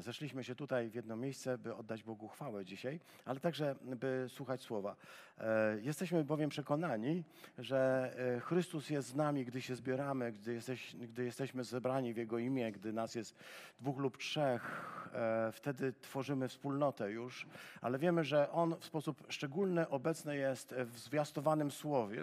[0.00, 4.60] Zeszliśmy się tutaj w jedno miejsce, by oddać Bogu chwałę dzisiaj, ale także by słuchać
[4.60, 4.96] słowa.
[5.38, 7.24] E, jesteśmy bowiem przekonani,
[7.58, 12.16] że e, Chrystus jest z nami, gdy się zbieramy, gdy, jesteś, gdy jesteśmy zebrani w
[12.16, 13.34] Jego imię, gdy nas jest
[13.80, 17.46] dwóch lub trzech, e, wtedy tworzymy wspólnotę już,
[17.80, 22.22] ale wiemy, że On w sposób szczególny obecny jest w zwiastowanym słowie.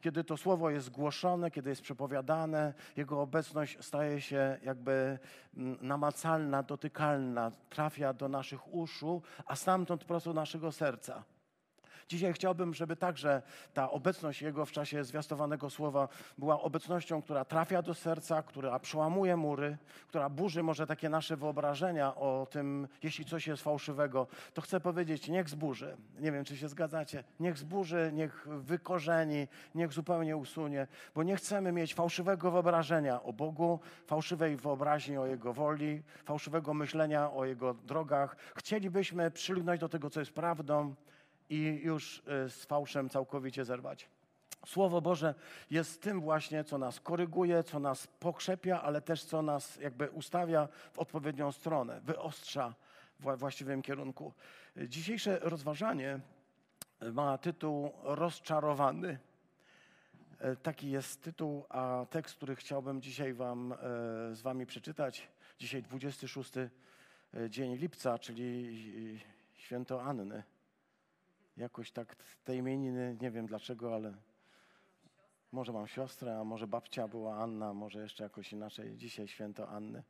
[0.00, 5.18] Kiedy to słowo jest głoszone, kiedy jest przepowiadane, Jego obecność staje się jakby
[5.56, 6.62] mm, namacalna,
[7.14, 11.24] dotykalna, trafia do naszych uszu, a stamtąd prosto do naszego serca.
[12.08, 13.42] Dzisiaj chciałbym, żeby także
[13.74, 16.08] ta obecność Jego w czasie zwiastowanego słowa
[16.38, 19.78] była obecnością, która trafia do serca, która przełamuje mury,
[20.08, 25.28] która burzy może takie nasze wyobrażenia o tym, jeśli coś jest fałszywego, to chcę powiedzieć,
[25.28, 25.96] niech zburzy.
[26.20, 27.24] Nie wiem, czy się zgadzacie.
[27.40, 33.80] Niech zburzy, niech wykorzeni, niech zupełnie usunie, bo nie chcemy mieć fałszywego wyobrażenia o Bogu,
[34.06, 38.36] fałszywej wyobraźni o Jego woli, fałszywego myślenia o Jego drogach.
[38.56, 40.94] Chcielibyśmy przylgnąć do tego, co jest prawdą,
[41.54, 44.08] i już y, z fałszem całkowicie zerwać.
[44.66, 45.34] Słowo Boże
[45.70, 50.68] jest tym właśnie, co nas koryguje, co nas pokrzepia, ale też co nas jakby ustawia
[50.92, 52.74] w odpowiednią stronę, wyostrza
[53.20, 54.32] w właściwym kierunku.
[54.76, 56.20] Dzisiejsze rozważanie
[57.12, 59.18] ma tytuł Rozczarowany.
[60.38, 63.76] E, taki jest tytuł, a tekst, który chciałbym dzisiaj wam, e,
[64.34, 66.70] z Wami przeczytać, dzisiaj 26 e,
[67.50, 69.20] dzień lipca, czyli
[69.56, 70.53] święto Anny
[71.56, 74.14] jakoś tak te imieniny, nie wiem dlaczego, ale
[75.52, 78.96] może mam siostrę, a może babcia była Anna, może jeszcze jakoś inaczej.
[78.96, 80.02] Dzisiaj święto Anny.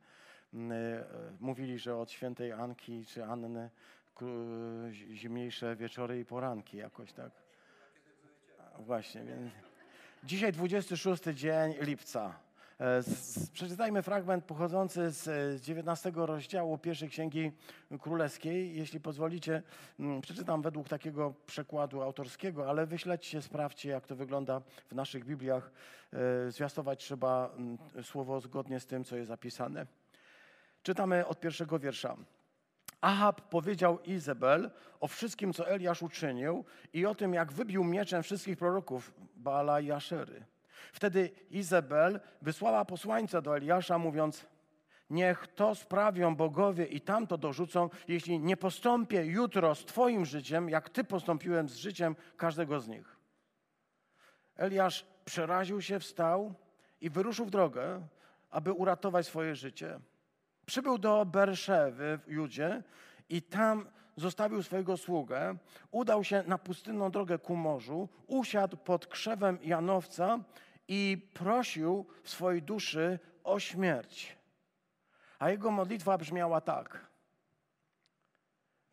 [0.53, 1.03] Mm, e,
[1.39, 3.69] mówili, że od świętej Anki czy Anny
[4.91, 7.31] zimniejsze wieczory i poranki jakoś tak.
[8.79, 9.51] Właśnie, więc
[10.23, 12.39] dzisiaj 26 dzień lipca.
[12.79, 13.03] E,
[13.53, 17.51] przeczytajmy fragment pochodzący z 19 rozdziału pierwszej księgi
[18.01, 18.75] królewskiej.
[18.75, 19.63] Jeśli pozwolicie,
[19.99, 25.71] mm, przeczytam według takiego przekładu autorskiego, ale wyśledźcie, sprawdźcie, jak to wygląda w naszych Bibliach.
[26.47, 29.85] E, zwiastować trzeba mm, słowo zgodnie z tym, co jest zapisane.
[30.83, 32.17] Czytamy od pierwszego wiersza.
[33.01, 38.57] Ahab powiedział Izabel o wszystkim, co Eliasz uczynił i o tym, jak wybił mieczem wszystkich
[38.57, 40.45] proroków Baala i Aszery.
[40.93, 44.45] Wtedy Izabel wysłała posłańca do Eliasza, mówiąc:
[45.09, 50.89] Niech to sprawią bogowie i tamto dorzucą, jeśli nie postąpię jutro z Twoim życiem, jak
[50.89, 53.15] Ty postąpiłem z życiem każdego z nich.
[54.55, 56.53] Eliasz przeraził się, wstał
[57.01, 58.07] i wyruszył w drogę,
[58.49, 59.99] aby uratować swoje życie.
[60.65, 62.83] Przybył do Berszewy w Judzie
[63.29, 63.85] i tam
[64.17, 65.55] zostawił swojego sługę,
[65.91, 70.39] udał się na pustynną drogę ku morzu, usiadł pod krzewem Janowca
[70.87, 74.37] i prosił w swojej duszy o śmierć.
[75.39, 77.05] A jego modlitwa brzmiała tak: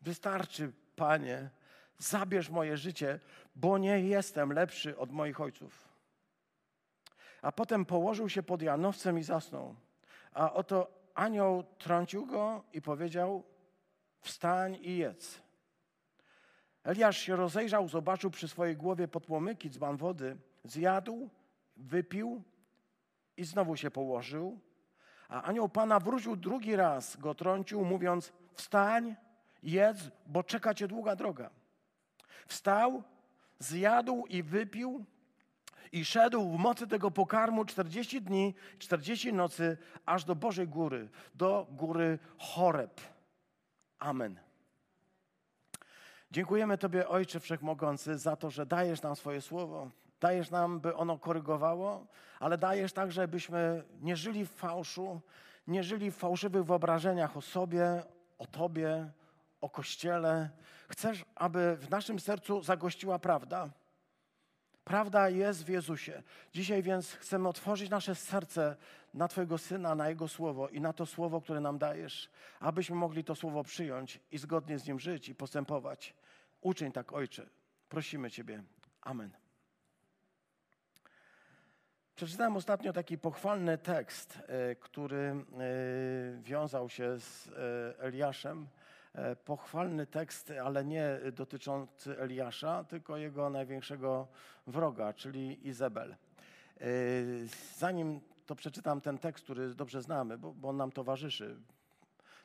[0.01, 1.49] Wystarczy, Panie,
[1.97, 3.19] zabierz moje życie,
[3.55, 5.89] bo nie jestem lepszy od moich ojców.
[7.41, 9.75] A potem położył się pod Janowcem i zasnął.
[10.33, 13.43] A oto anioł trącił go i powiedział:
[14.21, 15.41] Wstań i jedz.
[16.83, 21.29] Eliasz się rozejrzał, zobaczył przy swojej głowie podpłomyki dzban wody, zjadł
[21.83, 22.43] wypił
[23.37, 24.59] i znowu się położył.
[25.29, 29.15] A anioł Pana wrócił drugi raz, go trącił, mówiąc: Wstań,
[29.63, 31.49] jedz, bo czeka cię długa droga.
[32.47, 33.03] Wstał,
[33.59, 35.05] zjadł i wypił
[35.91, 41.67] i szedł w mocy tego pokarmu 40 dni, 40 nocy, aż do Bożej Góry, do
[41.71, 43.01] góry Choreb.
[43.99, 44.39] Amen.
[46.31, 49.91] Dziękujemy Tobie, Ojcze Wszechmogący, za to, że dajesz nam swoje słowo.
[50.23, 52.05] Dajesz nam, by ono korygowało,
[52.39, 55.21] ale dajesz także, byśmy nie żyli w fałszu,
[55.67, 58.03] nie żyli w fałszywych wyobrażeniach o sobie,
[58.37, 59.11] o Tobie,
[59.61, 60.49] o Kościele.
[60.87, 63.69] Chcesz, aby w naszym sercu zagościła prawda.
[64.83, 66.23] Prawda jest w Jezusie.
[66.53, 68.75] Dzisiaj więc chcemy otworzyć nasze serce
[69.13, 72.29] na Twojego Syna, na Jego Słowo i na to Słowo, które nam dajesz,
[72.59, 76.13] abyśmy mogli to Słowo przyjąć i zgodnie z nim żyć i postępować.
[76.61, 77.49] Uczyń tak, Ojcze.
[77.89, 78.63] Prosimy Ciebie.
[79.01, 79.42] Amen.
[82.15, 85.35] Przeczytałem ostatnio taki pochwalny tekst, e, który e,
[86.41, 88.67] wiązał się z e, Eliaszem.
[89.45, 94.27] Pochwalny tekst, ale nie dotyczący Eliasza, tylko jego największego
[94.67, 96.15] wroga, czyli Izabel.
[97.77, 101.55] Zanim to przeczytam ten tekst, który dobrze znamy, bo, bo on nam towarzyszy.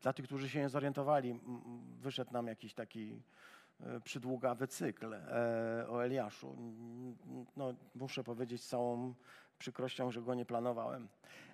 [0.03, 1.41] Dla tych, którzy się nie zorientowali,
[2.01, 3.23] wyszedł nam jakiś taki
[4.05, 5.15] przydługawy cykl
[5.89, 6.57] o Eliaszu.
[7.57, 9.15] No, muszę powiedzieć całą
[9.59, 11.09] przykrością, że go nie planowałem.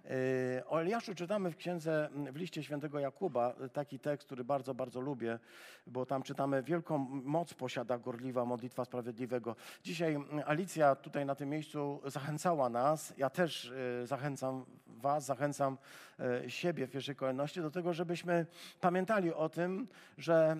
[0.05, 5.01] E, o Eliaszu czytamy w księdze, w liście świętego Jakuba, taki tekst, który bardzo, bardzo
[5.01, 5.39] lubię,
[5.87, 9.57] bo tam czytamy, wielką moc posiada gorliwa modlitwa sprawiedliwego.
[9.83, 13.73] Dzisiaj Alicja tutaj na tym miejscu zachęcała nas, ja też
[14.03, 15.79] e, zachęcam was, zachęcam
[16.21, 18.47] e, siebie w pierwszej kolejności do tego, żebyśmy
[18.81, 20.57] pamiętali o tym, że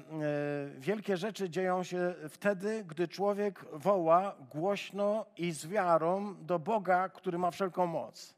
[0.79, 7.34] wielkie rzeczy dzieją się wtedy, gdy człowiek woła głośno i z wiarą do Boga, który
[7.39, 8.35] ma wszelką moc.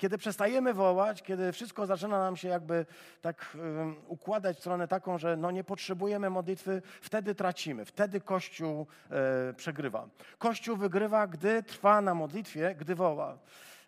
[0.00, 2.86] Kiedy przestajemy wołać, kiedy wszystko zaczyna nam się jakby
[3.20, 8.86] tak um, układać w stronę taką, że no nie potrzebujemy modlitwy, wtedy tracimy, wtedy Kościół
[9.10, 10.08] e, przegrywa.
[10.38, 13.38] Kościół wygrywa, gdy trwa na modlitwie, gdy woła.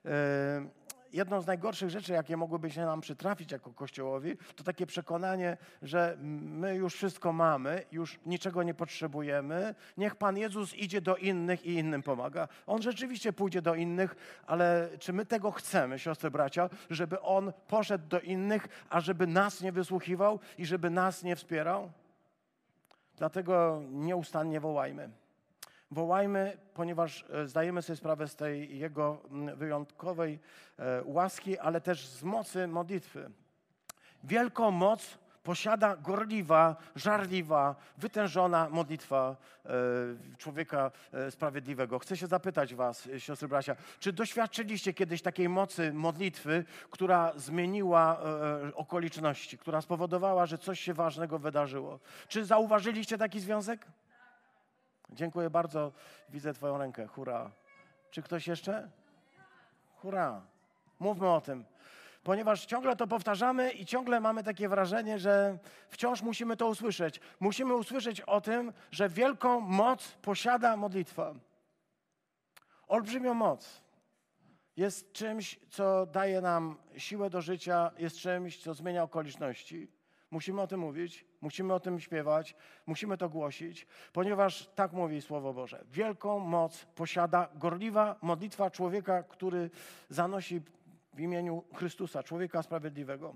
[0.05, 0.09] E,
[1.13, 6.17] jedną z najgorszych rzeczy, jakie mogłyby się nam przytrafić jako Kościołowi, to takie przekonanie, że
[6.21, 9.75] my już wszystko mamy, już niczego nie potrzebujemy.
[9.97, 12.49] Niech Pan Jezus idzie do innych i innym pomaga.
[12.67, 14.17] On rzeczywiście pójdzie do innych,
[14.47, 19.61] ale czy my tego chcemy, siostry bracia, żeby On poszedł do innych, a żeby nas
[19.61, 21.91] nie wysłuchiwał i żeby nas nie wspierał?
[23.17, 25.22] Dlatego nieustannie wołajmy.
[25.93, 29.19] Wołajmy, ponieważ e, zdajemy sobie sprawę z tej Jego
[29.57, 30.39] wyjątkowej
[30.79, 33.31] e, łaski, ale też z mocy modlitwy.
[34.25, 39.71] Wielką moc posiada gorliwa, żarliwa, wytężona modlitwa e,
[40.39, 40.91] człowieka
[41.31, 41.99] sprawiedliwego.
[41.99, 48.21] Chcę się zapytać Was, siostry bracia, czy doświadczyliście kiedyś takiej mocy modlitwy, która zmieniła
[48.75, 52.01] okoliczności, która spowodowała, że coś się ważnego wydarzyło?
[52.29, 53.87] Czy zauważyliście taki związek?
[55.15, 55.93] Dziękuję bardzo.
[56.29, 57.07] Widzę Twoją rękę.
[57.07, 57.51] Hurra.
[58.11, 58.91] Czy ktoś jeszcze?
[59.97, 60.43] Hurra.
[60.99, 61.65] Mówmy o tym.
[62.23, 67.21] Ponieważ ciągle to powtarzamy i ciągle mamy takie wrażenie, że wciąż musimy to usłyszeć.
[67.41, 71.35] Musimy usłyszeć o tym, że wielką moc posiada modlitwa.
[72.89, 73.83] Olbrzymią moc.
[74.77, 79.89] Jest czymś, co daje nam siłę do życia, jest czymś, co zmienia okoliczności.
[80.31, 82.55] Musimy o tym mówić, musimy o tym śpiewać,
[82.87, 85.85] musimy to głosić, ponieważ tak mówi Słowo Boże.
[85.91, 89.71] Wielką moc posiada gorliwa modlitwa człowieka, który
[90.09, 90.61] zanosi
[91.15, 93.35] w imieniu Chrystusa, człowieka sprawiedliwego.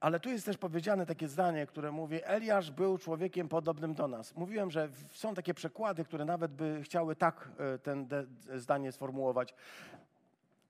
[0.00, 4.34] Ale tu jest też powiedziane takie zdanie, które mówi: Eliasz był człowiekiem podobnym do nas.
[4.34, 8.08] Mówiłem, że są takie przekłady, które nawet by chciały tak e, ten
[8.54, 9.54] zdanie sformułować.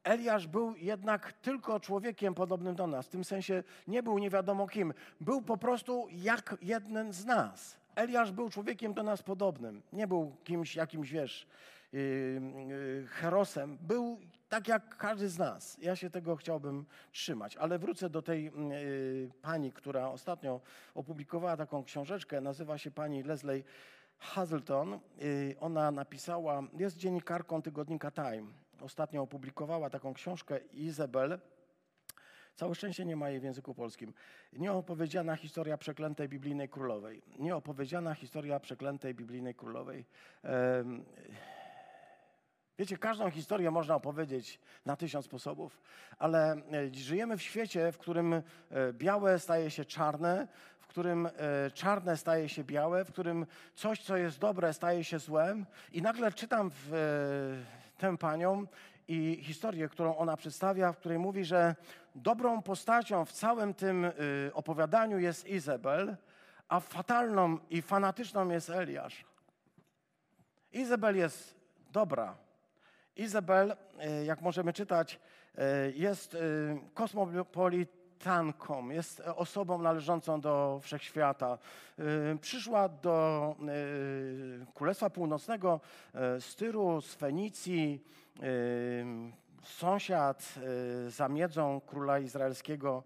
[0.06, 3.06] Eliasz był jednak tylko człowiekiem podobnym do nas.
[3.06, 4.94] W tym sensie nie był nie wiadomo kim.
[5.20, 7.76] Był po prostu jak jeden z nas.
[7.94, 9.82] Eliasz był człowiekiem do nas podobnym.
[9.92, 11.46] Nie był kimś jakimś, wiesz,
[11.92, 12.00] yy,
[12.68, 13.78] yy, herosem.
[13.80, 15.78] Był tak jak każdy z nas.
[15.80, 17.56] Ja się tego chciałbym trzymać.
[17.56, 20.60] Ale wrócę do tej yy, pani, która ostatnio
[20.94, 22.40] opublikowała taką książeczkę.
[22.40, 23.62] Nazywa się pani Leslie
[24.18, 25.00] Hazelton.
[25.18, 31.38] Yy, ona napisała, jest dziennikarką tygodnika Time ostatnio opublikowała taką książkę Izabel.
[32.54, 34.14] Całe szczęście nie ma jej w języku polskim.
[34.52, 37.22] Nieopowiedziana historia przeklętej biblijnej królowej.
[37.38, 40.04] Nieopowiedziana historia przeklętej biblijnej królowej.
[42.78, 45.80] Wiecie, każdą historię można opowiedzieć na tysiąc sposobów,
[46.18, 48.42] ale e, żyjemy w świecie, w którym e,
[48.92, 50.48] białe staje się czarne,
[50.78, 51.30] w którym e,
[51.74, 55.66] czarne staje się białe, w którym coś, co jest dobre, staje się złem.
[55.92, 56.90] I nagle czytam w
[57.98, 58.66] tę panią
[59.08, 61.74] i historię, którą ona przedstawia, w której mówi, że
[62.14, 64.12] dobrą postacią w całym tym y,
[64.54, 66.16] opowiadaniu jest Izabel,
[66.68, 69.24] a fatalną i fanatyczną jest Eliasz.
[70.72, 71.56] Izabel jest
[71.92, 72.36] dobra.
[73.16, 73.76] Izabel,
[74.20, 75.20] y, jak możemy czytać,
[75.54, 76.36] y, jest
[78.24, 81.58] kosmopolitanką, jest osobą należącą do wszechświata.
[82.40, 83.56] Przyszła do
[84.74, 85.80] Królestwa Północnego
[86.40, 88.04] z Tyru, z Fenicji,
[89.62, 90.54] sąsiad
[91.06, 93.02] y, za miedzą króla izraelskiego.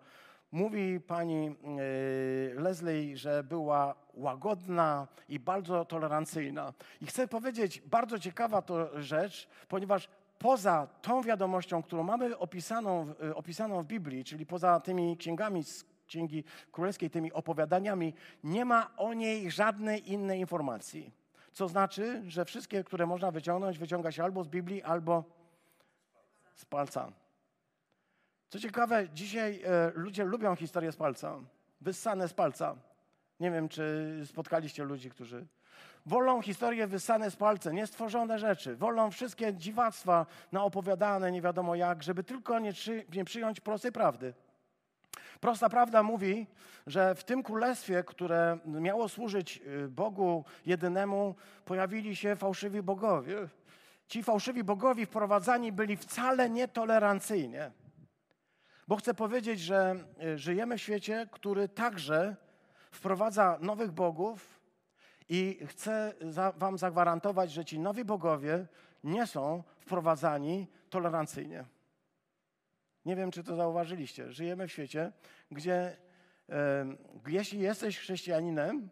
[0.52, 6.72] Mówi pani y, Leslie, że była łagodna i bardzo tolerancyjna.
[7.00, 10.08] I chcę powiedzieć, bardzo ciekawa to rzecz, ponieważ
[10.40, 15.84] poza tą wiadomością, którą mamy opisaną, y, opisaną w Biblii, czyli poza tymi księgami z
[16.06, 21.12] Księgi Królewskiej, tymi opowiadaniami, nie ma o niej żadnej innej informacji.
[21.52, 25.24] Co znaczy, że wszystkie, które można wyciągnąć, wyciąga się albo z Biblii, albo
[26.54, 27.12] z palca.
[28.48, 31.38] Co ciekawe, dzisiaj e, ludzie lubią historię z palca,
[31.80, 32.76] wyssane z palca.
[33.40, 35.46] Nie wiem, czy spotkaliście ludzi, którzy
[36.06, 38.76] wolą historie wyssane z palca, niestworzone rzeczy.
[38.76, 42.72] Wolą wszystkie dziwactwa naopowiadane, nie wiadomo jak, żeby tylko nie,
[43.14, 44.34] nie przyjąć prostej prawdy.
[45.40, 46.46] Prosta prawda mówi,
[46.86, 53.48] że w tym królestwie, które miało służyć y, Bogu jedynemu, pojawili się fałszywi bogowie.
[54.06, 57.70] ci fałszywi bogowie wprowadzani byli wcale nietolerancyjnie.
[58.88, 62.36] Bo chcę powiedzieć, że y, żyjemy w świecie, który także
[62.90, 64.60] wprowadza nowych bogów
[65.28, 68.66] i chcę za, Wam zagwarantować, że ci nowi bogowie
[69.04, 71.64] nie są wprowadzani tolerancyjnie.
[73.04, 74.32] Nie wiem, czy to zauważyliście.
[74.32, 75.12] Żyjemy w świecie,
[75.50, 75.96] gdzie
[77.26, 78.88] jeśli jesteś chrześcijaninem,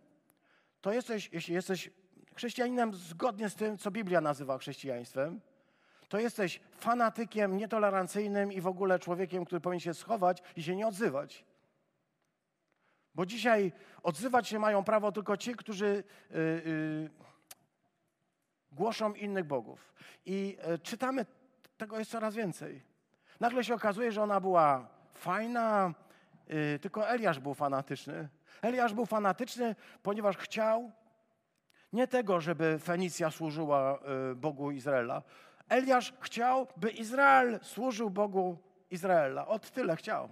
[0.81, 1.90] to jesteś, jeśli jesteś
[2.35, 5.40] chrześcijaninem zgodnie z tym, co Biblia nazywa chrześcijaństwem,
[6.09, 10.87] to jesteś fanatykiem, nietolerancyjnym i w ogóle człowiekiem, który powinien się schować i się nie
[10.87, 11.45] odzywać.
[13.15, 13.73] Bo dzisiaj
[14.03, 17.11] odzywać się mają prawo tylko ci, którzy yy, yy,
[18.73, 19.95] głoszą innych bogów.
[20.27, 21.27] I yy, czytamy,
[21.77, 22.83] tego jest coraz więcej.
[23.41, 25.95] Nagle się okazuje, że ona była fajna,
[26.50, 28.29] y, tylko Eliasz był fanatyczny.
[28.62, 30.93] Eliasz był fanatyczny, ponieważ chciał
[31.93, 33.99] nie tego, żeby Fenicja służyła
[34.33, 35.23] y, Bogu Izraela.
[35.69, 38.59] Eliasz chciał, by Izrael służył Bogu
[38.91, 39.47] Izraela.
[39.47, 40.29] Od tyle chciał.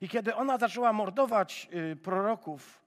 [0.00, 2.78] I kiedy ona zaczęła mordować y, proroków,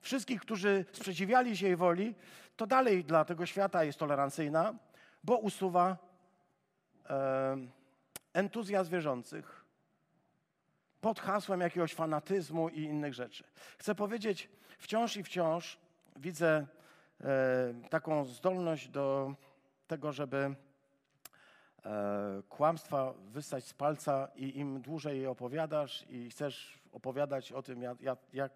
[0.00, 2.14] wszystkich, którzy sprzeciwiali się jej woli,
[2.56, 4.74] to dalej dla tego świata jest tolerancyjna,
[5.24, 5.96] bo usuwa
[8.32, 9.64] entuzjazm wierzących
[11.00, 13.44] pod hasłem jakiegoś fanatyzmu i innych rzeczy.
[13.78, 14.48] Chcę powiedzieć,
[14.78, 15.78] wciąż i wciąż
[16.16, 16.66] widzę
[17.20, 19.34] e, taką zdolność do
[19.86, 20.54] tego, żeby
[22.48, 28.00] kłamstwa wystać z palca i im dłużej je opowiadasz i chcesz opowiadać o tym, jak,
[28.00, 28.52] jak, jak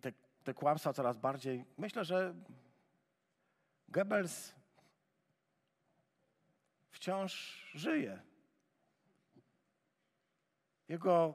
[0.00, 0.12] te,
[0.44, 1.64] te kłamstwa coraz bardziej.
[1.78, 2.34] Myślę, że
[3.88, 4.54] Goebbels
[6.90, 8.22] wciąż żyje.
[10.88, 11.34] Jego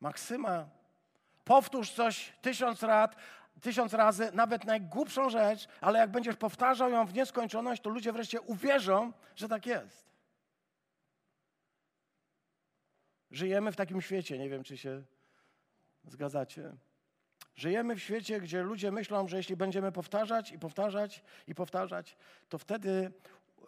[0.00, 0.70] maksyma,
[1.44, 3.16] powtórz coś tysiąc lat,
[3.62, 8.40] tysiąc razy, nawet najgłupszą rzecz, ale jak będziesz powtarzał ją w nieskończoność, to ludzie wreszcie
[8.40, 10.12] uwierzą, że tak jest.
[13.30, 15.02] Żyjemy w takim świecie, nie wiem czy się
[16.04, 16.72] zgadzacie.
[17.56, 22.16] Żyjemy w świecie, gdzie ludzie myślą, że jeśli będziemy powtarzać i powtarzać i powtarzać,
[22.48, 23.12] to wtedy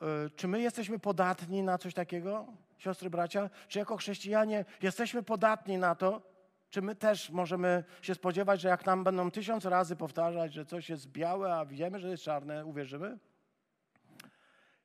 [0.02, 2.46] E, czy my jesteśmy podatni na coś takiego,
[2.78, 3.50] siostry, bracia?
[3.68, 6.33] Czy jako chrześcijanie jesteśmy podatni na to?
[6.74, 10.88] Czy my też możemy się spodziewać, że jak nam będą tysiąc razy powtarzać, że coś
[10.90, 13.18] jest białe, a wiemy, że jest czarne, uwierzymy?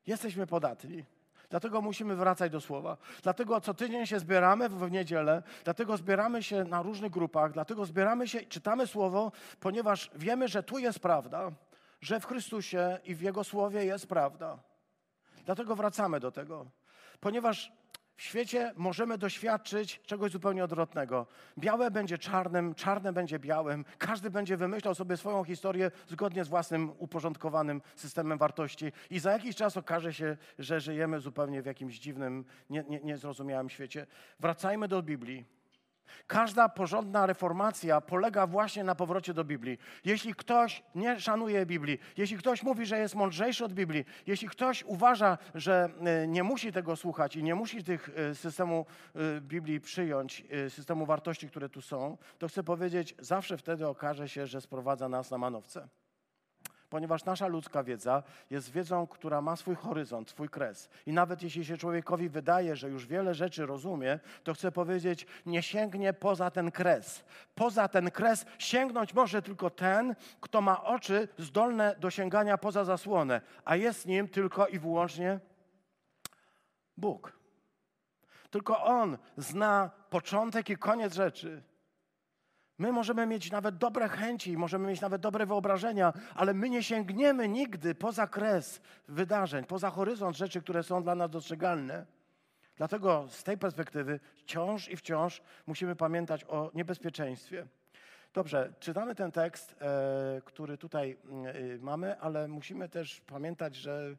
[0.08, 1.06] Jesteśmy podatni.
[1.50, 2.98] Dlatego musimy wracać do słowa.
[3.24, 8.28] Dlatego co tydzień się zbieramy w niedzielę, dlatego zbieramy się na różnych grupach, dlatego zbieramy
[8.28, 11.52] się, czytamy słowo, ponieważ wiemy, że tu jest prawda,
[12.02, 14.60] że w Chrystusie i w Jego słowie jest prawda.
[15.46, 16.66] Dlatego wracamy do tego,
[17.20, 17.72] ponieważ
[18.20, 21.28] w świecie możemy doświadczyć czegoś zupełnie odwrotnego.
[21.58, 23.86] Białe będzie czarnym, czarne będzie białym.
[23.98, 28.92] Każdy będzie wymyślał sobie swoją historię zgodnie z własnym uporządkowanym systemem wartości.
[29.10, 33.70] I za jakiś czas okaże się, że żyjemy zupełnie w jakimś dziwnym, nie, nie, niezrozumiałym
[33.70, 34.08] świecie.
[34.40, 35.59] Wracajmy do Biblii.
[36.28, 39.78] Każda porządna reformacja polega właśnie na powrocie do Biblii.
[40.06, 44.84] Jeśli ktoś nie szanuje Biblii, jeśli ktoś mówi, że jest mądrzejszy od Biblii, jeśli ktoś
[44.84, 48.86] uważa, że e, nie musi tego słuchać i nie musi tych e, systemu
[49.16, 54.48] e, Biblii przyjąć, systemu wartości, które tu są, to chcę powiedzieć, zawsze wtedy okaże się,
[54.48, 55.88] że sprowadza nas na manowce
[56.90, 60.90] ponieważ nasza ludzka wiedza jest wiedzą, która ma swój horyzont, swój kres.
[61.06, 65.64] I nawet jeśli się człowiekowi wydaje, że już wiele rzeczy rozumie, to chcę powiedzieć, nie
[65.64, 67.24] sięgnie poza ten kres.
[67.56, 73.42] Poza ten kres sięgnąć może tylko ten, kto ma oczy zdolne do sięgania poza zasłonę,
[73.66, 75.40] a jest nim tylko i wyłącznie
[76.98, 77.40] Bóg.
[78.50, 81.62] Tylko On zna początek i koniec rzeczy.
[82.80, 87.48] My możemy mieć nawet dobre chęci, możemy mieć nawet dobre wyobrażenia, ale my nie sięgniemy
[87.48, 92.06] nigdy poza kres wydarzeń, poza horyzont rzeczy, które są dla nas dostrzegalne.
[92.78, 97.68] Dlatego z tej perspektywy wciąż i wciąż musimy pamiętać o niebezpieczeństwie.
[98.34, 101.18] Dobrze, czytamy ten tekst, e, który tutaj
[101.76, 104.16] e, mamy, ale musimy też pamiętać, że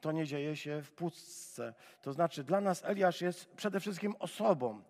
[0.00, 1.74] to nie dzieje się w pustce.
[2.02, 4.82] To znaczy, dla nas Eliasz jest przede wszystkim osobą.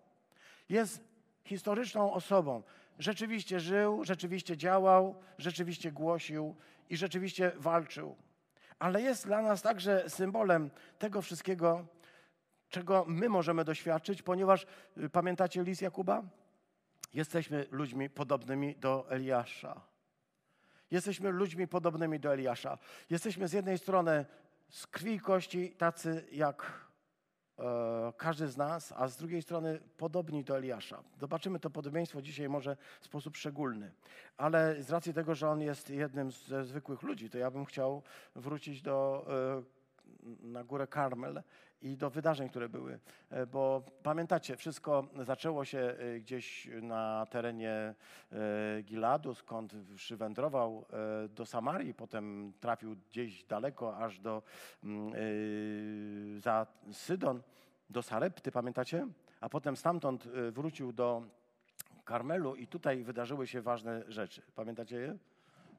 [0.69, 1.14] Jest
[1.45, 2.63] historyczną osobą
[2.99, 6.55] rzeczywiście żył, rzeczywiście działał, rzeczywiście głosił
[6.89, 8.15] i rzeczywiście walczył.
[8.79, 11.85] Ale jest dla nas także symbolem tego wszystkiego,
[12.69, 14.65] czego my możemy doświadczyć, ponieważ
[14.97, 16.23] y, pamiętacie list Jakuba?
[17.13, 19.81] Jesteśmy ludźmi podobnymi do Eliasza.
[20.91, 22.77] Jesteśmy ludźmi podobnymi do Eliasza.
[23.09, 24.25] Jesteśmy z jednej strony
[24.69, 26.84] z krwi i kości tacy jak
[28.17, 31.03] każdy z nas, a z drugiej strony podobni do Eliasza.
[31.19, 33.91] Zobaczymy to podobieństwo dzisiaj może w sposób szczególny.
[34.37, 38.01] Ale z racji tego, że on jest jednym ze zwykłych ludzi, to ja bym chciał
[38.35, 41.43] wrócić do, e, na górę Karmel
[41.81, 42.99] i do wydarzeń, które były.
[43.29, 50.85] E, bo pamiętacie, wszystko zaczęło się e, gdzieś na terenie e, Giladu, skąd przywędrował
[51.29, 54.43] do Samarii, potem trafił gdzieś daleko, aż do
[54.83, 55.11] mm,
[56.41, 57.41] za Sydon,
[57.89, 59.07] do Sarepty, pamiętacie?
[59.41, 61.23] A potem stamtąd wrócił do
[62.05, 64.41] Karmelu i tutaj wydarzyły się ważne rzeczy.
[64.55, 65.17] Pamiętacie je?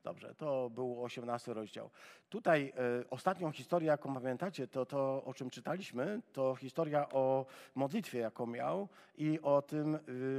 [0.07, 1.91] Dobrze, to był 18 rozdział.
[2.29, 2.73] Tutaj
[3.03, 8.47] e, ostatnią historię, jaką pamiętacie, to to, o czym czytaliśmy, to historia o modlitwie, jaką
[8.47, 9.99] miał i o tym, e,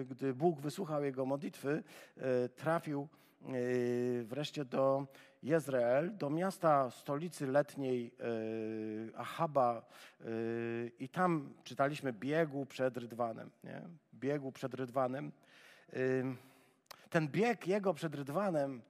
[0.10, 1.84] gdy Bóg wysłuchał jego modlitwy,
[2.18, 3.08] e, trafił
[4.24, 5.08] wreszcie do
[5.44, 8.12] Jezreel, do miasta stolicy letniej
[9.16, 9.86] Ahaba
[11.00, 13.50] i tam czytaliśmy biegu przed Rydwanem.
[13.64, 13.82] Nie?
[14.14, 15.32] Biegu przed Rydwanem.
[17.10, 18.82] Ten bieg jego przed Rydwanem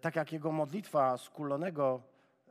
[0.00, 2.02] tak jak jego modlitwa skulonego,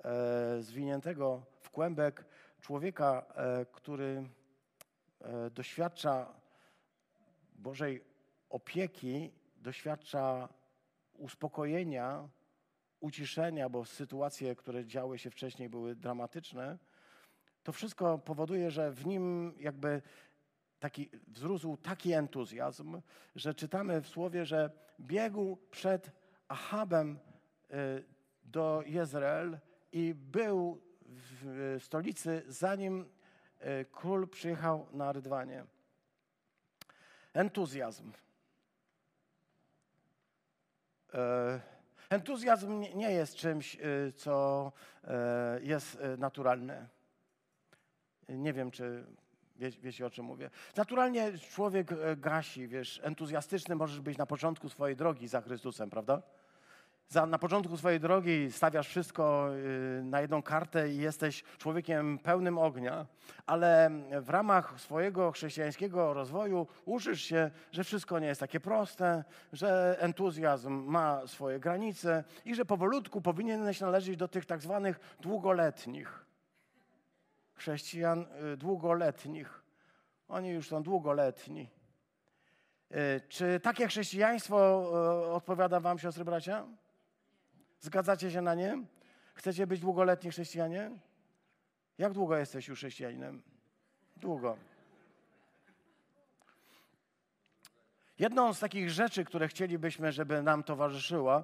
[0.04, 2.26] e, zwiniętego w kłębek
[2.62, 4.30] człowieka, e, który
[5.52, 6.34] doświadcza
[7.56, 8.04] Bożej
[8.50, 10.50] opieki, doświadcza
[11.14, 12.30] uspokojenia,
[13.00, 16.78] uciszenia, bo sytuacje, które działy się wcześniej, były dramatyczne.
[17.64, 20.02] To wszystko powoduje, że w nim jakby
[20.80, 23.02] taki, wzrósł taki entuzjazm,
[23.36, 26.12] że czytamy w słowie, że biegł przed
[26.48, 27.20] Ahabem
[27.72, 28.04] y,
[28.44, 29.60] do Jezreel
[29.92, 35.66] i był w stolicy, zanim y, król przyjechał na Rydwanie.
[37.34, 38.12] Entuzjazm.
[41.14, 41.62] E,
[42.10, 43.78] entuzjazm nie jest czymś,
[44.16, 44.72] co
[45.04, 46.88] e, jest naturalne.
[48.30, 49.06] Nie wiem, czy
[49.64, 50.50] Wie, wiecie, o czym mówię.
[50.76, 56.22] Naturalnie człowiek e, gasi, wiesz, entuzjastyczny możesz być na początku swojej drogi za Chrystusem, prawda?
[57.10, 59.50] Za, na początku swojej drogi stawiasz wszystko
[60.00, 63.06] y, na jedną kartę i jesteś człowiekiem pełnym ognia,
[63.46, 63.92] ale
[64.22, 70.74] w ramach swojego chrześcijańskiego rozwoju uczysz się, że wszystko nie jest takie proste, że entuzjazm
[70.74, 76.26] ma swoje granice i że powolutku powinieneś należeć do tych tak zwanych długoletnich
[77.64, 79.64] chrześcijan y, długoletnich.
[80.28, 81.70] Oni już są długoletni.
[82.92, 84.84] Y, czy takie chrześcijaństwo
[85.26, 86.66] y, odpowiada Wam, siostry bracia?
[87.80, 88.84] Zgadzacie się na nie?
[89.34, 90.92] Chcecie być długoletni chrześcijanie?
[91.98, 93.42] Jak długo jesteś już chrześcijaninem?
[94.18, 94.58] Długo.
[98.20, 101.44] Jedną z takich rzeczy, które chcielibyśmy, żeby nam towarzyszyła,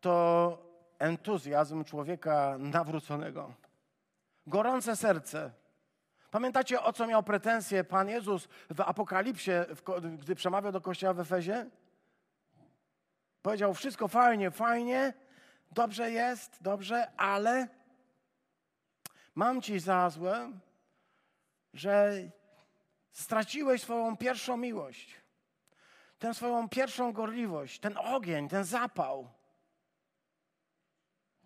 [0.00, 0.58] to
[0.98, 3.63] entuzjazm człowieka nawróconego.
[4.46, 5.50] Gorące serce.
[6.30, 9.50] Pamiętacie, o co miał pretensje Pan Jezus w Apokalipsie,
[10.18, 11.70] gdy przemawiał do kościoła w Efezie?
[13.42, 15.12] Powiedział, wszystko fajnie, fajnie,
[15.72, 17.68] dobrze jest, dobrze, ale
[19.34, 20.52] mam ci za złe,
[21.74, 22.12] że
[23.12, 25.20] straciłeś swoją pierwszą miłość,
[26.18, 29.30] tę swoją pierwszą gorliwość, ten ogień, ten zapał.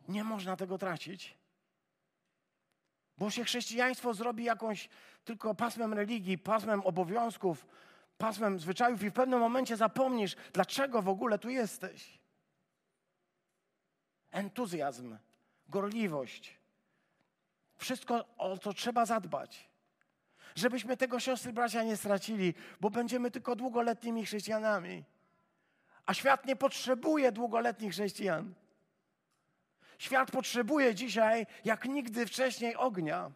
[0.08, 1.37] Nie można tego tracić.
[3.18, 4.88] Bo się chrześcijaństwo zrobi jakąś
[5.24, 7.66] tylko pasmem religii, pasmem obowiązków,
[8.18, 12.18] pasmem zwyczajów i w pewnym momencie zapomnisz, dlaczego w ogóle tu jesteś.
[14.30, 15.16] Entuzjazm,
[15.68, 16.58] gorliwość.
[17.76, 19.68] Wszystko, o co trzeba zadbać.
[20.54, 25.04] Żebyśmy tego siostry bracia nie stracili, bo będziemy tylko długoletnimi chrześcijanami.
[26.06, 28.54] A świat nie potrzebuje długoletnich chrześcijan.
[29.98, 33.30] Świat potrzebuje dzisiaj, jak nigdy wcześniej, ognia.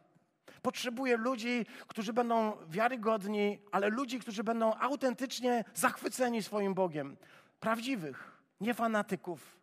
[0.62, 7.16] Potrzebuje ludzi, którzy będą wiarygodni, ale ludzi, którzy będą autentycznie zachwyceni swoim Bogiem.
[7.61, 9.61] Prawdziwych, nie fanatyków,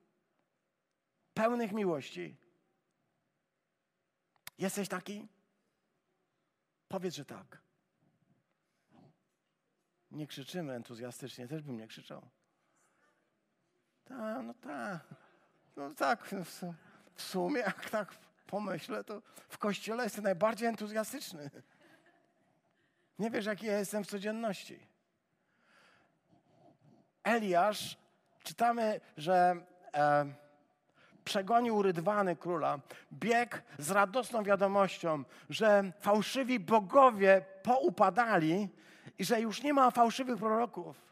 [1.33, 2.35] pełnych miłości.
[4.57, 5.27] Jesteś taki?
[6.87, 7.57] Powiedz, że tak.
[10.11, 12.29] Nie krzyczymy entuzjastycznie, też bym nie krzyczał.
[14.05, 14.99] Tak, no tak.
[15.75, 16.31] No tak.
[16.31, 16.73] No,
[17.19, 18.07] w sumie, jak tak
[18.47, 21.49] pomyślę, to w kościele jestem najbardziej entuzjastyczny.
[23.19, 24.79] Nie wiesz, jaki ja jestem w codzienności.
[27.23, 27.97] Eliasz,
[28.43, 29.55] czytamy, że
[29.93, 30.25] e,
[31.25, 32.79] przegonił rydwany króla,
[33.13, 38.69] biegł z radosną wiadomością, że fałszywi bogowie poupadali
[39.17, 41.08] i że już nie ma fałszywych proroków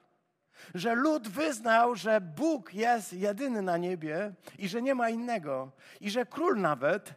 [0.75, 5.71] że lud wyznał, że Bóg jest jedyny na niebie i że nie ma innego.
[6.01, 7.13] I że król nawet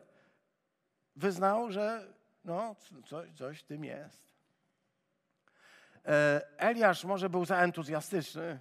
[1.16, 2.06] wyznał, że
[2.44, 2.76] no,
[3.06, 4.34] coś, coś w tym jest.
[6.06, 8.60] e, Eliasz może był za entuzjastyczny.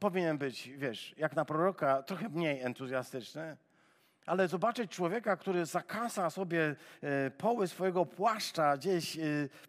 [0.00, 3.56] Powinien być, wiesz, jak na proroka, trochę mniej entuzjastyczny.
[4.28, 9.20] Ale zobaczyć człowieka, który zakasa sobie e, poły swojego płaszcza, gdzieś e,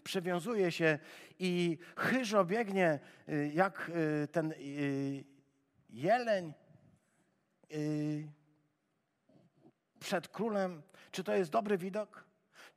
[0.04, 1.00] przywiązuje się
[1.40, 3.92] i chyżo biegnie e, jak
[4.32, 4.54] ten
[5.90, 6.54] jeleń
[10.00, 10.82] przed królem.
[11.12, 12.24] Czy to jest dobry widok?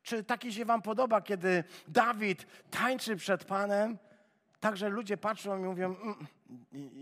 [0.03, 3.99] Czy taki się wam podoba, kiedy Dawid tańczy przed Panem?
[4.62, 6.27] Także ludzie patrzą i mówią, mm,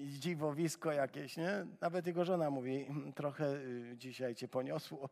[0.08, 1.66] dziwowisko jakieś, nie?
[1.80, 5.08] Nawet jego żona mówi, mm, trochę y, dzisiaj cię poniosło.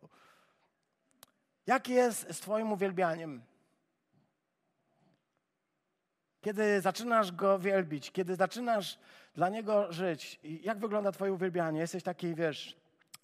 [1.67, 3.43] Jak jest z twoim uwielbianiem?
[6.41, 8.99] Kiedy zaczynasz go wielbić, kiedy zaczynasz
[9.35, 11.81] dla niego żyć, jak wygląda twoje uwielbianie?
[11.81, 12.77] Jesteś taki, wiesz,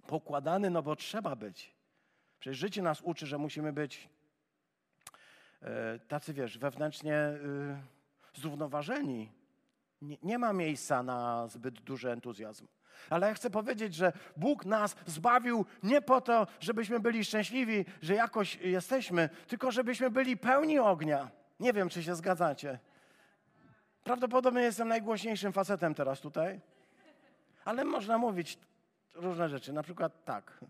[0.06, 1.74] pokładany, no bo trzeba być.
[2.40, 4.08] Przecież życie nas uczy, że musimy być
[5.62, 7.93] e, tacy, wiesz, wewnętrznie y,
[8.34, 9.32] zrównoważeni.
[10.02, 12.66] Nie, nie ma miejsca na zbyt duży entuzjazm.
[13.10, 18.14] Ale ja chcę powiedzieć, że Bóg nas zbawił nie po to, żebyśmy byli szczęśliwi, że
[18.14, 21.30] jakoś jesteśmy, tylko żebyśmy byli pełni ognia.
[21.60, 22.78] Nie wiem, czy się zgadzacie.
[24.04, 26.60] Prawdopodobnie jestem najgłośniejszym facetem teraz tutaj,
[27.64, 28.58] ale można mówić
[29.14, 29.72] różne rzeczy.
[29.72, 30.64] Na przykład tak,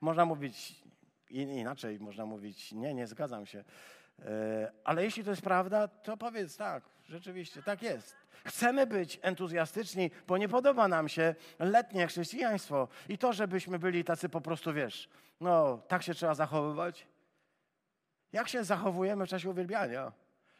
[0.00, 0.82] można mówić
[1.30, 3.64] inaczej, można mówić nie, nie zgadzam się.
[4.18, 8.16] E, ale jeśli to jest prawda, to powiedz tak, rzeczywiście, tak jest.
[8.44, 14.28] Chcemy być entuzjastyczni, bo nie podoba nam się letnie chrześcijaństwo i to, żebyśmy byli tacy
[14.28, 15.08] po prostu, wiesz,
[15.40, 17.06] no, tak się trzeba zachowywać.
[18.32, 20.12] Jak się zachowujemy w czasie uwielbiania?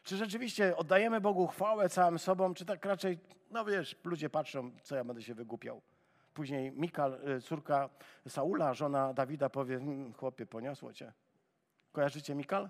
[0.03, 3.19] Czy rzeczywiście oddajemy Bogu chwałę całym sobą, czy tak raczej,
[3.51, 5.81] no wiesz, ludzie patrzą, co ja będę się wygłupiał.
[6.33, 7.89] Później Mikal, y, córka
[8.27, 11.13] Saula, żona Dawida powie, hm, chłopie, poniosło cię.
[11.91, 12.69] Kojarzycie Mikal?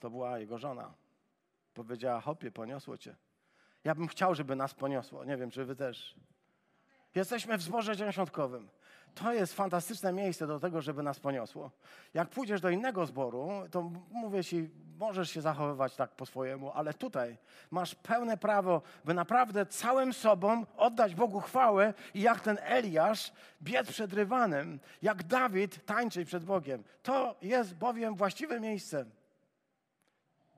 [0.00, 0.99] To była jego żona.
[1.84, 3.16] Powiedziała, hopie, poniosło cię.
[3.84, 5.24] Ja bym chciał, żeby nas poniosło.
[5.24, 6.14] Nie wiem, czy wy też.
[7.14, 8.68] Jesteśmy w zborze dziesiątkowym.
[9.14, 11.70] To jest fantastyczne miejsce do tego, żeby nas poniosło.
[12.14, 16.94] Jak pójdziesz do innego zboru, to mówię ci, możesz się zachowywać tak po swojemu, ale
[16.94, 17.36] tutaj
[17.70, 23.88] masz pełne prawo, by naprawdę całym sobą oddać Bogu chwałę i jak ten Eliasz biec
[23.88, 26.84] przed rywanem, jak Dawid tańczyć przed Bogiem.
[27.02, 29.04] To jest bowiem właściwe miejsce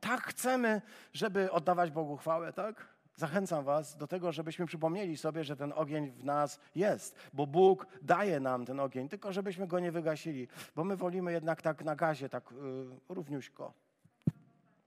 [0.03, 2.88] tak chcemy, żeby oddawać Bogu chwałę, tak?
[3.17, 7.87] Zachęcam Was do tego, żebyśmy przypomnieli sobie, że ten ogień w nas jest, bo Bóg
[8.03, 11.97] daje nam ten ogień, tylko żebyśmy go nie wygasili, bo my wolimy jednak tak na
[11.97, 13.73] gazie, tak yy, równiuśko,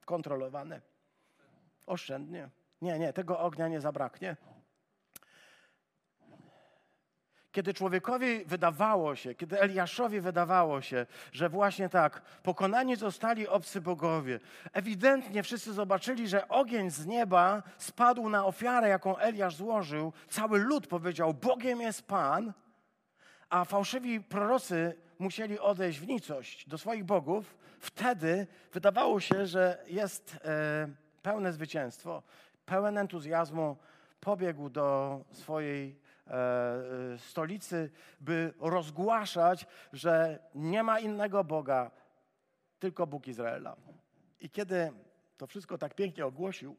[0.06, 0.82] kontrolowane,
[1.86, 2.50] oszczędnie.
[2.82, 4.38] Nie, nie, tego ognia nie zabraknie.
[7.56, 14.40] Kiedy człowiekowi wydawało się, kiedy Eliaszowi wydawało się, że właśnie tak, pokonani zostali obcy bogowie,
[14.74, 20.14] ewidentnie wszyscy zobaczyli, że ogień z nieba spadł na ofiarę, jaką Eliasz złożył.
[20.30, 22.54] Cały lud powiedział: Bogiem jest Pan,
[23.50, 27.58] a fałszywi prorocy musieli odejść w nicość do swoich bogów.
[27.80, 30.88] Wtedy wydawało się, że jest e,
[31.22, 32.24] pełne zwycięstwo,
[32.66, 33.78] pełen entuzjazmu.
[34.20, 36.05] Pobiegł do swojej
[37.18, 41.92] stolicy, by rozgłaszać, że nie ma innego Boga,
[42.80, 43.76] tylko Bóg Izraela.
[44.40, 44.92] I kiedy
[45.38, 46.76] to wszystko tak pięknie ogłosił,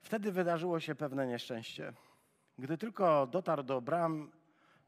[0.00, 1.92] wtedy wydarzyło się pewne nieszczęście.
[2.58, 4.32] Gdy tylko dotarł do bram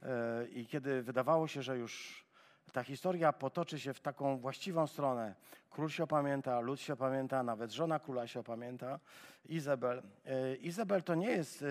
[0.02, 2.24] e, i kiedy wydawało się, że już
[2.72, 5.34] ta historia potoczy się w taką właściwą stronę.
[5.70, 8.98] Król się opamięta, lud się opamięta, nawet żona króla się opamięta,
[9.48, 10.02] Izabel.
[10.26, 11.64] E, Izabel to nie jest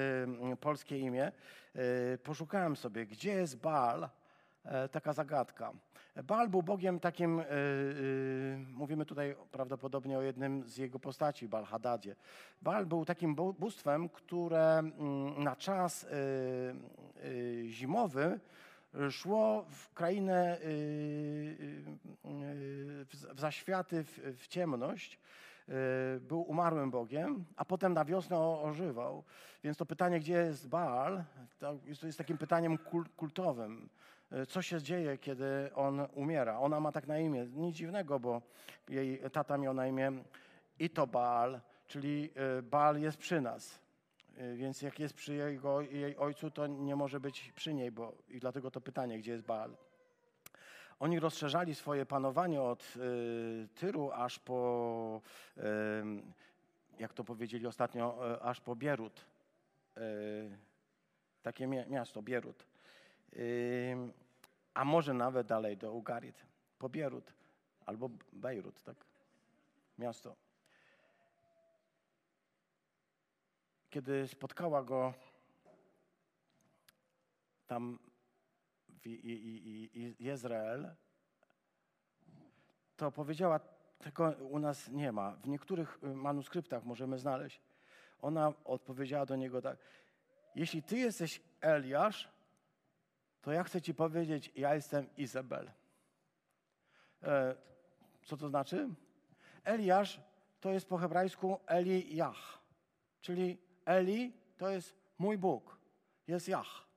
[0.51, 1.31] e, polskie imię.
[1.75, 4.09] E, poszukałem sobie, gdzie jest Baal,
[4.91, 5.73] taka zagadka.
[6.23, 7.41] Baal był bogiem takim,
[8.71, 12.15] mówimy tutaj prawdopodobnie o jednym z jego postaci, Baal Hadadzie.
[12.61, 16.05] Baal był takim bóstwem, które mm, na czas
[17.65, 18.39] zimowy
[19.09, 20.69] szło w krainę, y, y,
[22.25, 24.03] y, w zaświaty,
[24.37, 25.19] w ciemność.
[26.21, 29.23] Był umarłym Bogiem, a potem na wiosnę ożywał.
[29.63, 31.23] Więc to pytanie, gdzie jest Baal,
[31.59, 32.77] to jest takim pytaniem
[33.15, 33.89] kultowym.
[34.47, 36.59] Co się dzieje, kiedy on umiera?
[36.59, 37.45] Ona ma tak na imię.
[37.45, 38.41] Nic dziwnego, bo
[38.89, 40.11] jej tata miał na imię
[40.79, 42.29] Ito Baal, czyli
[42.63, 43.79] Baal jest przy nas.
[44.39, 48.13] Y, więc jak jest przy jego, jej ojcu, to nie może być przy niej, bo
[48.27, 49.75] i dlatego to pytanie, gdzie jest Baal.
[50.99, 55.21] Oni rozszerzali swoje panowanie od y, Tyru aż po,
[55.57, 55.61] y,
[56.99, 59.25] jak to powiedzieli ostatnio, y, aż po Bierut.
[61.41, 62.65] Takie miasto, Bierut.
[64.73, 66.45] A może nawet dalej do Ugarit,
[66.77, 67.33] po Bierut
[67.85, 68.95] albo Bejrut, tak?
[69.97, 70.48] Miasto.
[73.89, 75.13] Kiedy spotkała go
[77.67, 77.99] tam
[78.89, 79.07] w
[80.19, 80.95] Izrael,
[82.97, 83.59] to powiedziała,
[83.97, 85.31] tego u nas nie ma.
[85.31, 87.61] W niektórych y, manuskryptach możemy znaleźć.
[88.21, 89.77] Ona odpowiedziała do niego tak,
[90.55, 92.29] jeśli ty jesteś Eliasz,
[93.41, 95.71] to ja chcę ci powiedzieć, ja jestem Izabel.
[97.23, 97.55] E,
[98.23, 98.89] co to znaczy?
[99.63, 100.21] Eliasz
[100.59, 102.59] to jest po hebrajsku Eli Jach,
[103.21, 105.77] czyli Eli to jest mój Bóg,
[106.27, 106.87] jest Jach.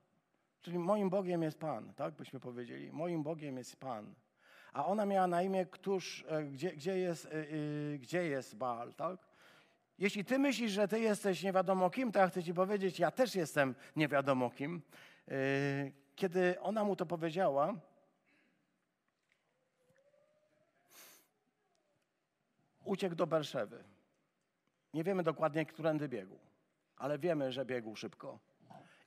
[0.61, 2.93] Czyli moim Bogiem jest Pan, tak byśmy powiedzieli.
[2.93, 4.15] Moim Bogiem jest Pan.
[4.73, 9.19] A ona miała na imię, któż, e, gdzie, gdzie, jest, yy, gdzie jest Baal, tak?
[9.99, 13.11] Jeśli ty myślisz, że ty jesteś nie wiadomo kim, to ja chcę ci powiedzieć, ja
[13.11, 14.83] też jestem nie wiadomo kim.
[15.29, 15.35] Yy,
[16.17, 17.75] kiedy ona mu to powiedziała,
[22.85, 23.85] uciekł do Berszewy.
[24.95, 26.39] Nie wiemy dokładnie, którędy biegł,
[27.03, 28.39] ale wiemy, że biegł szybko.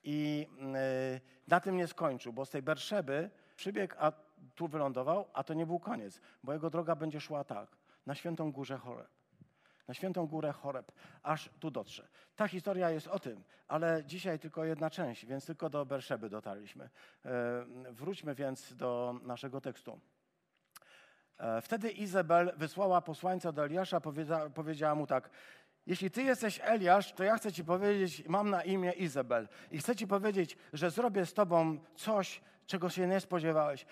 [0.03, 4.11] I yy, na tym nie skończył, bo z tej Berszeby przybiegł, a
[4.55, 7.69] tu wylądował, a to nie był koniec, bo jego droga będzie szła tak,
[8.05, 9.07] na Świętą Górze Choreb.
[9.87, 10.91] Na Świętą Górę Choreb,
[11.23, 12.07] aż tu dotrze.
[12.35, 16.89] Ta historia jest o tym, ale dzisiaj tylko jedna część, więc tylko do Berszeby dotarliśmy.
[17.25, 17.31] Yy,
[17.91, 19.99] wróćmy więc do naszego tekstu.
[21.37, 24.01] E, wtedy Izabel wysłała posłańca do Eliasza,
[24.53, 25.29] powiedziała mu tak,
[25.87, 29.95] jeśli ty jesteś Eliasz, to ja chcę ci powiedzieć, mam na imię Izabel i chcę
[29.95, 33.85] ci powiedzieć, że zrobię z tobą coś, czego się nie spodziewałeś.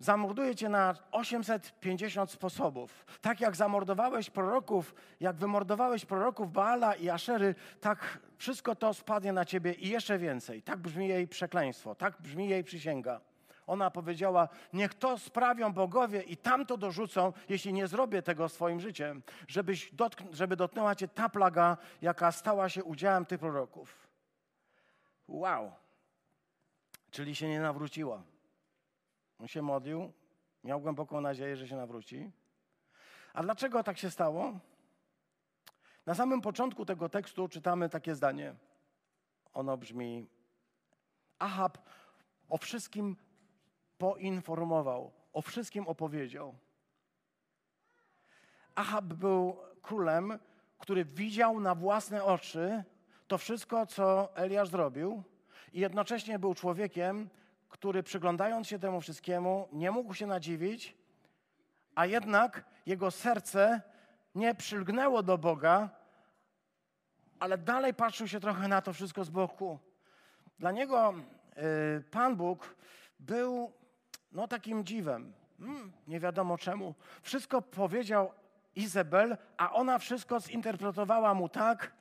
[0.00, 3.06] Zamorduję cię na 850 sposobów.
[3.20, 9.44] Tak jak zamordowałeś proroków, jak wymordowałeś proroków Baala i Aszery, tak wszystko to spadnie na
[9.44, 10.62] ciebie i jeszcze więcej.
[10.62, 13.20] Tak brzmi jej przekleństwo, tak brzmi jej przysięga.
[13.68, 18.80] Ona powiedziała: Niech to sprawią bogowie i tam to dorzucą, jeśli nie zrobię tego swoim
[18.80, 24.08] życiem, żebyś dotkn- żeby dotknęła cię ta plaga, jaka stała się udziałem tych proroków.
[25.28, 25.72] Wow.
[27.10, 28.22] Czyli się nie nawróciła.
[29.38, 30.12] On się modlił,
[30.64, 32.30] miał głęboką nadzieję, że się nawróci.
[33.34, 34.58] A dlaczego tak się stało?
[36.06, 38.54] Na samym początku tego tekstu czytamy takie zdanie.
[39.54, 40.26] Ono brzmi:
[41.38, 41.78] Ahab
[42.48, 43.16] o wszystkim
[43.98, 46.54] poinformował, o wszystkim opowiedział.
[48.74, 50.38] Ahab był królem,
[50.78, 52.84] który widział na własne oczy
[53.28, 55.22] to wszystko, co Eliasz zrobił,
[55.72, 57.28] i jednocześnie był człowiekiem,
[57.68, 60.96] który przyglądając się temu wszystkiemu, nie mógł się nadziwić,
[61.94, 63.80] a jednak jego serce
[64.34, 65.90] nie przylgnęło do Boga,
[67.38, 69.78] ale dalej patrzył się trochę na to wszystko z boku.
[70.58, 71.14] Dla niego
[71.98, 72.76] y, Pan Bóg
[73.20, 73.72] był
[74.32, 75.32] no takim dziwem.
[75.58, 76.94] Hmm, nie wiadomo czemu.
[77.22, 78.32] Wszystko powiedział
[78.76, 81.92] Izabel, a ona wszystko zinterpretowała mu tak,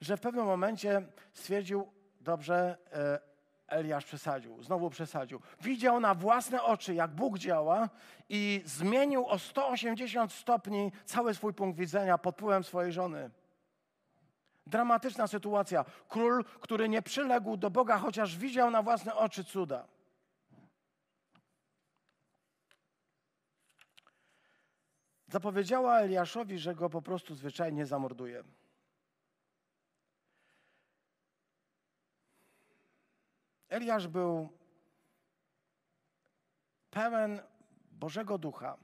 [0.00, 1.88] że w pewnym momencie stwierdził,
[2.20, 3.28] dobrze, e,
[3.68, 5.40] Eliasz przesadził, znowu przesadził.
[5.60, 7.88] Widział na własne oczy, jak Bóg działa
[8.28, 13.30] i zmienił o 180 stopni cały swój punkt widzenia pod wpływem swojej żony.
[14.66, 15.84] Dramatyczna sytuacja.
[16.08, 19.84] Król, który nie przyległ do Boga, chociaż widział na własne oczy cuda.
[25.28, 28.44] Zapowiedziała Eliaszowi, że go po prostu zwyczajnie zamorduje.
[33.68, 34.48] Eliasz był
[36.90, 37.40] pełen
[37.92, 38.76] Bożego Ducha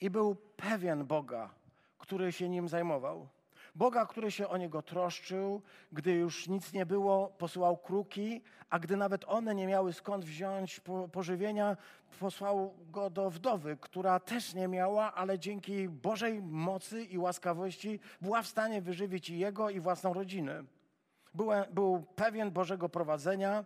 [0.00, 1.54] i był pewien Boga,
[1.98, 3.28] który się nim zajmował.
[3.74, 8.96] Boga, który się o niego troszczył, gdy już nic nie było, posyłał kruki, a gdy
[8.96, 10.80] nawet one nie miały skąd wziąć
[11.12, 11.76] pożywienia,
[12.20, 18.42] posłał go do wdowy, która też nie miała, ale dzięki Bożej mocy i łaskawości była
[18.42, 20.64] w stanie wyżywić i jego, i własną rodzinę.
[21.34, 23.64] Był, był pewien Bożego prowadzenia,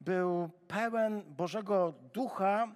[0.00, 2.68] był pełen Bożego ducha,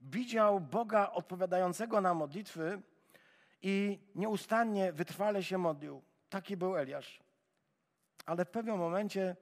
[0.00, 2.82] widział Boga odpowiadającego na modlitwy
[3.62, 6.02] i nieustannie, wytrwale się modlił.
[6.28, 7.20] Taki był Eliasz.
[8.26, 9.36] Ale w pewnym momencie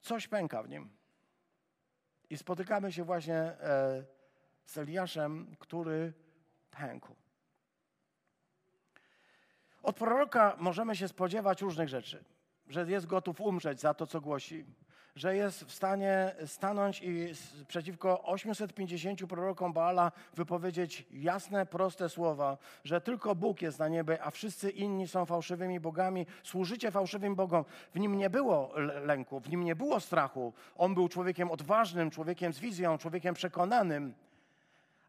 [0.00, 0.90] coś pęka w nim.
[2.30, 4.04] I spotykamy się właśnie e,
[4.64, 6.12] z Eliaszem, który
[6.70, 7.14] pękł.
[9.82, 12.24] Od proroka możemy się spodziewać różnych rzeczy.
[12.66, 14.64] Że jest gotów umrzeć za to, co głosi,
[15.18, 17.32] że jest w stanie stanąć i
[17.68, 24.30] przeciwko 850 prorokom Baala wypowiedzieć jasne, proste słowa, że tylko Bóg jest na niebie, a
[24.30, 26.26] wszyscy inni są fałszywymi bogami.
[26.42, 27.64] Służycie fałszywym bogom.
[27.94, 30.52] W nim nie było lęku, w nim nie było strachu.
[30.76, 34.14] On był człowiekiem odważnym, człowiekiem z wizją, człowiekiem przekonanym.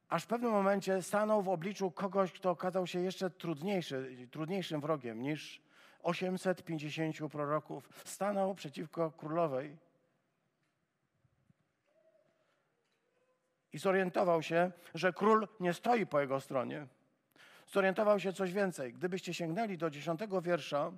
[0.10, 5.22] Aż w pewnym momencie stanął w obliczu kogoś, kto okazał się jeszcze trudniejszy, trudniejszym wrogiem
[5.22, 5.62] niż
[6.04, 9.89] 850 proroków stanął przeciwko królowej
[13.74, 16.88] i zorientował się, że król nie stoi po jego stronie.
[17.68, 18.94] Zorientował się coś więcej.
[18.94, 20.92] Gdybyście sięgnęli do dziesiątego wiersza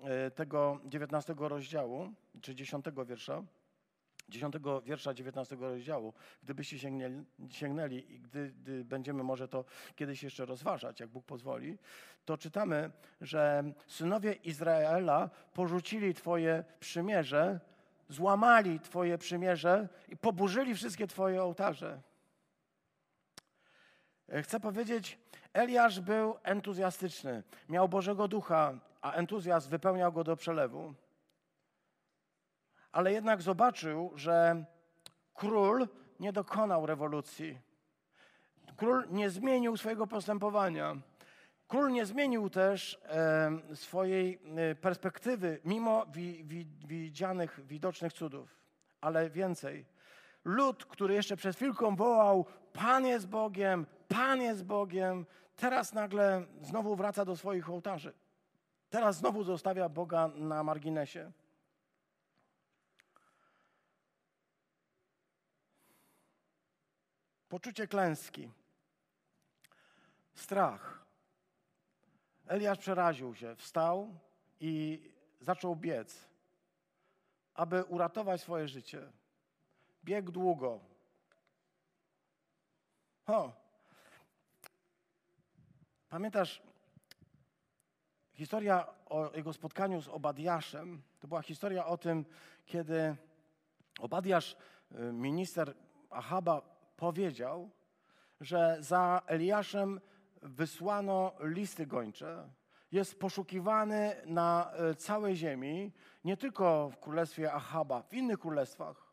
[0.00, 3.42] e, tego dziewiętnastego rozdziału, czy dziesiątego wiersza,
[4.28, 9.64] dziesiątego wiersza dziewiętnastego rozdziału, gdybyście sięgnęli, sięgnęli i gdy, gdy, będziemy może to
[9.96, 11.78] kiedyś jeszcze rozważać, jak Bóg pozwoli,
[12.24, 17.60] to czytamy, że synowie Izraela porzucili Twoje przymierze,
[18.08, 22.00] złamali Twoje przymierze i poburzyli wszystkie Twoje ołtarze.
[24.28, 25.18] E, chcę powiedzieć,
[25.52, 30.94] Eliasz był entuzjastyczny, miał Bożego Ducha, a entuzjazm wypełniał go do przelewu.
[32.92, 34.64] Ale jednak zobaczył, że
[35.34, 35.88] król
[36.20, 37.58] nie dokonał rewolucji.
[38.76, 40.96] Król nie zmienił swojego postępowania.
[41.68, 44.40] Król nie zmienił też e, swojej
[44.80, 48.58] perspektywy, mimo wi, wi, widzianych, widocznych cudów.
[49.00, 49.86] Ale więcej.
[50.44, 55.26] Lud, który jeszcze przed chwilką wołał: Pan jest Bogiem, Pan jest Bogiem,
[55.56, 58.12] teraz nagle znowu wraca do swoich ołtarzy.
[58.90, 61.32] Teraz znowu zostawia Boga na marginesie.
[67.48, 68.50] Poczucie klęski,
[70.34, 71.07] strach.
[72.48, 74.14] Eliasz przeraził się, wstał
[74.60, 75.02] i
[75.40, 76.28] zaczął biec,
[77.54, 79.12] aby uratować swoje życie.
[80.04, 80.80] Biegł długo.
[83.26, 83.52] O,
[86.08, 86.62] Pamiętasz,
[88.32, 92.24] historia o jego spotkaniu z Obadiaszem, to była historia o tym,
[92.66, 93.16] kiedy
[94.00, 94.56] Obadiasz,
[94.92, 95.74] y, minister
[96.10, 96.62] Ahaba,
[96.96, 97.70] powiedział,
[98.40, 100.00] że za Eliaszem
[100.42, 102.48] wysłano listy gończe.
[102.92, 105.92] Jest poszukiwany na y, całej ziemi,
[106.24, 109.08] nie tylko w królestwie Ahaba, w innych królestwach.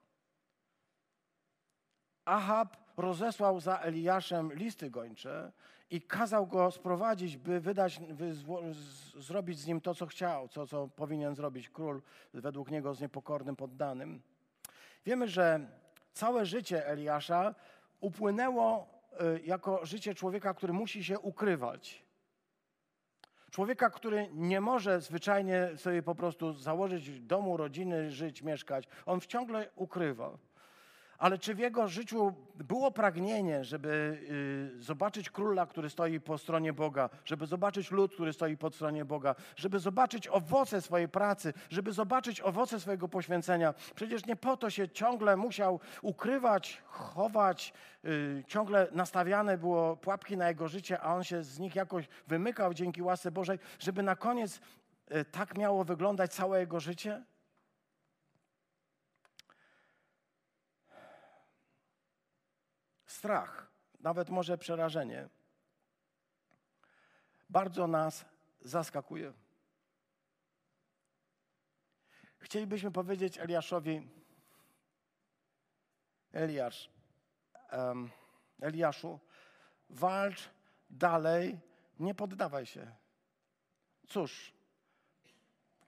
[2.25, 5.51] Ahab rozesłał za Eliaszem listy gończe
[5.89, 8.33] i kazał go sprowadzić, by wydać, by
[9.17, 12.01] zrobić z nim to, co chciał, co, co powinien zrobić król
[12.33, 14.21] według niego z niepokornym poddanym.
[15.05, 15.67] Wiemy, że
[16.13, 17.55] całe życie Eliasza
[17.99, 18.94] upłynęło
[19.43, 22.05] jako życie człowieka, który musi się ukrywać.
[23.51, 28.87] Człowieka, który nie może zwyczajnie sobie po prostu założyć domu, rodziny, żyć, mieszkać.
[29.05, 30.37] On ciągle ukrywa.
[31.17, 34.19] Ale czy w jego życiu było pragnienie, żeby
[34.79, 39.05] y, zobaczyć króla, który stoi po stronie Boga, żeby zobaczyć lud, który stoi po stronie
[39.05, 43.73] Boga, żeby zobaczyć owoce swojej pracy, żeby zobaczyć owoce swojego poświęcenia?
[43.95, 47.73] Przecież nie po to się ciągle musiał ukrywać, chować,
[48.05, 52.73] y, ciągle nastawiane było pułapki na jego życie, a on się z nich jakoś wymykał
[52.73, 54.59] dzięki łasce Bożej, żeby na koniec
[55.11, 57.23] y, tak miało wyglądać całe jego życie?
[63.25, 63.67] Strach,
[63.99, 65.29] nawet może przerażenie,
[67.49, 68.25] bardzo nas
[68.61, 69.33] zaskakuje.
[72.39, 74.07] Chcielibyśmy powiedzieć Eliaszowi,
[76.33, 76.89] Eliasz,
[77.71, 78.09] um,
[78.61, 79.19] Eliaszu,
[79.89, 80.49] walcz
[80.89, 81.59] dalej,
[81.99, 82.91] nie poddawaj się.
[84.07, 84.53] Cóż,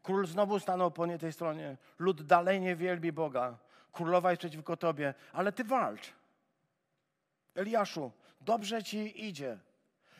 [0.03, 3.57] król znowu stanął po nie tej stronie, lud dalej nie wielbi Boga,
[3.91, 6.13] królowa jest przeciwko tobie, ale ty walcz.
[7.57, 9.59] Eliaszu, dobrze ci idzie.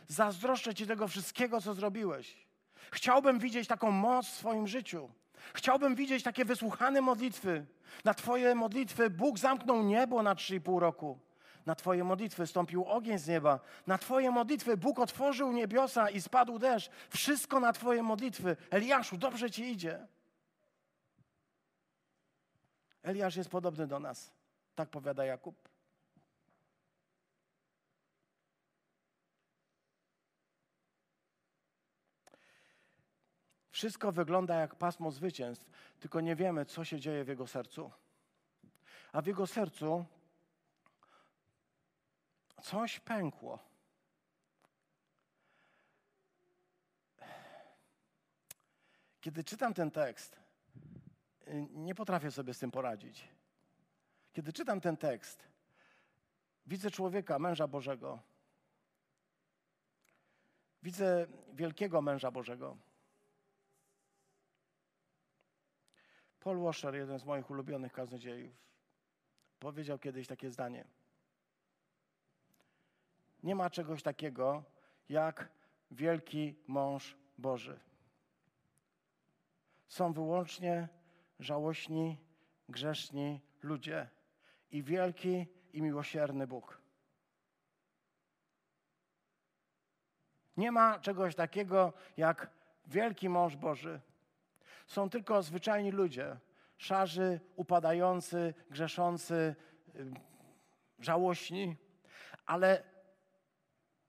[0.08, 2.48] Zazdroszczę ci tego wszystkiego, co zrobiłeś.
[2.92, 5.10] Chciałbym widzieć taką moc w swoim życiu.
[5.54, 7.66] Chciałbym widzieć takie wysłuchane modlitwy.
[8.04, 11.20] Na Twoje modlitwy Bóg zamknął niebo na 3,5 roku.
[11.66, 13.60] Na Twoje modlitwy stąpił ogień z nieba.
[13.88, 16.90] Na Twoje modlitwy Bóg otworzył niebiosa i spadł deszcz.
[17.10, 18.58] Wszystko na Twoje modlitwy.
[18.70, 20.08] Eliaszu, dobrze Ci idzie.
[23.04, 24.32] Eliasz jest podobny do nas.
[24.76, 25.77] Tak powiada Jakub.
[33.78, 37.92] Wszystko wygląda jak pasmo zwycięstw, tylko nie wiemy, co się dzieje w jego sercu.
[39.12, 40.06] A w jego sercu
[42.62, 43.60] coś pękło.
[49.22, 50.40] Kiedy czytam ten tekst,
[51.70, 53.28] nie potrafię sobie z tym poradzić.
[54.34, 55.48] Kiedy czytam ten tekst,
[56.68, 58.20] widzę człowieka, męża Bożego.
[60.84, 62.87] Widzę wielkiego męża Bożego.
[66.48, 68.56] Paul Washer, jeden z moich ulubionych kaznodziejów,
[69.60, 70.86] powiedział kiedyś takie zdanie.
[73.44, 74.64] Nie ma czegoś takiego
[75.10, 75.50] jak
[75.92, 77.80] wielki mąż Boży.
[79.88, 80.88] są wyłącznie
[81.40, 82.18] żałośni,
[82.70, 84.10] grzeszni ludzie
[84.72, 86.82] i wielki i miłosierny Bóg.
[90.58, 92.50] Nie ma czegoś takiego jak
[92.86, 94.02] wielki mąż Boży.
[94.88, 96.38] Są tylko zwyczajni ludzie,
[96.78, 99.56] szarzy, upadający, grzeszący,
[101.00, 101.76] żałośni,
[102.46, 102.84] ale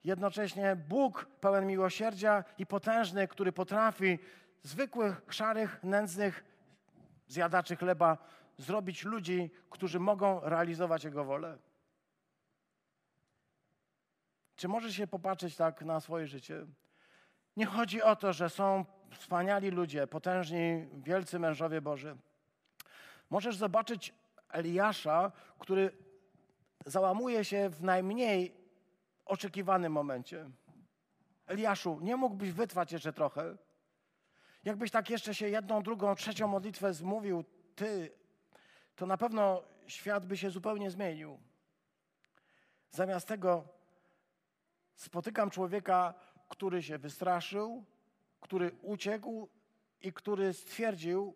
[0.05, 4.19] jednocześnie Bóg pełen miłosierdzia i potężny, który potrafi
[4.63, 6.45] zwykłych, szarych, nędznych
[7.27, 8.19] zjadaczy chleba
[8.57, 11.59] zrobić ludzi, którzy mogą realizować Jego wolę.
[14.57, 16.67] Czy możesz się popatrzeć tak na swoje życie?
[17.59, 22.17] Nie chodzi o to, że są wspaniali ludzie, potężni, wielcy mężowie Boży.
[23.31, 24.15] Możesz zobaczyć
[24.49, 25.93] Eliasza, który
[26.87, 28.55] załamuje się w najmniej
[29.25, 30.51] oczekiwanym momencie.
[31.47, 33.57] Eliaszu, nie mógłbyś wytrwać jeszcze trochę?
[34.65, 37.45] Jakbyś tak jeszcze się jedną, drugą, trzecią modlitwę zmówił,
[37.75, 38.13] ty,
[38.97, 41.39] to na pewno świat by się zupełnie zmienił.
[42.91, 43.65] Zamiast tego
[44.95, 46.15] spotykam człowieka,
[46.49, 47.85] który się wystraszył,
[48.41, 49.49] który uciekł
[50.01, 51.35] i który stwierdził,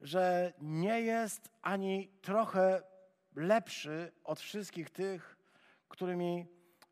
[0.00, 2.82] że nie jest ani trochę
[3.36, 5.36] lepszy od wszystkich tych,
[5.88, 6.46] którymi,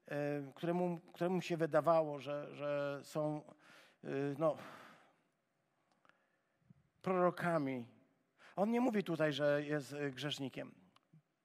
[0.06, 3.42] e, któremu, któremu się wydawało, że, że są
[4.04, 4.08] e,
[4.38, 4.56] no,
[7.02, 7.86] prorokami.
[8.56, 10.74] On nie mówi tutaj, że jest grzesznikiem.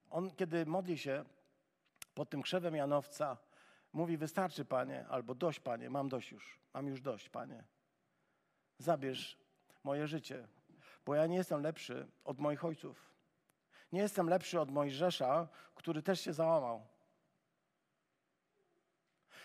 [0.10, 1.26] On, kiedy modli się
[2.14, 3.38] pod tym krzewem Janowca,
[3.94, 7.64] mówi: Wystarczy, panie, albo dość, panie, mam dość już, mam już dość, panie.
[8.78, 9.38] Zabierz
[9.84, 10.48] moje życie,
[11.06, 13.10] bo ja nie jestem lepszy od moich ojców.
[13.92, 16.88] Nie jestem lepszy od Mojżesza, który też się załamał.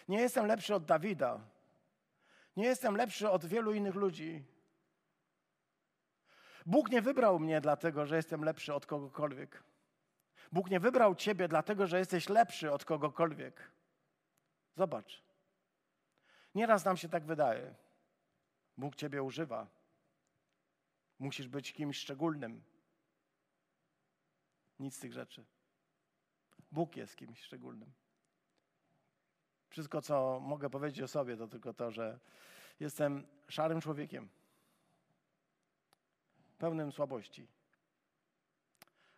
[0.09, 1.41] Nie jestem lepszy od Dawida.
[2.57, 4.45] Nie jestem lepszy od wielu innych ludzi.
[6.67, 9.63] Bóg nie wybrał mnie dlatego, że jestem lepszy od kogokolwiek.
[10.53, 13.71] Bóg nie wybrał ciebie dlatego, że jesteś lepszy od kogokolwiek.
[14.77, 15.23] Zobacz.
[16.55, 17.75] Nieraz nam się tak wydaje.
[18.77, 19.67] Bóg ciebie używa.
[21.19, 22.63] Musisz być kimś szczególnym.
[24.79, 25.45] Nic z tych rzeczy.
[26.73, 27.93] Bóg jest kimś szczególnym.
[29.69, 32.19] Wszystko, co mogę powiedzieć o sobie, to tylko to, że
[32.81, 34.29] jestem szarym człowiekiem,
[36.59, 37.47] pełnym słabości.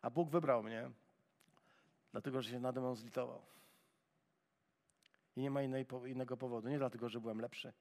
[0.02, 0.90] A Bóg wybrał mnie,
[2.12, 3.55] dlatego że się nade mną zlitował.
[5.37, 6.68] I nie ma innej, innego powodu.
[6.68, 7.72] Nie dlatego, że byłem lepszy.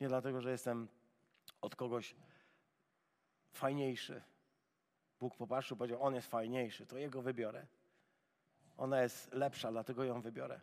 [0.00, 0.88] Nie dlatego, że jestem
[1.60, 2.16] od kogoś
[3.52, 4.22] fajniejszy.
[5.20, 7.66] Bóg popatrzył, powiedział, on jest fajniejszy, to jego wybiorę.
[8.76, 10.60] Ona jest lepsza, dlatego ją wybiorę.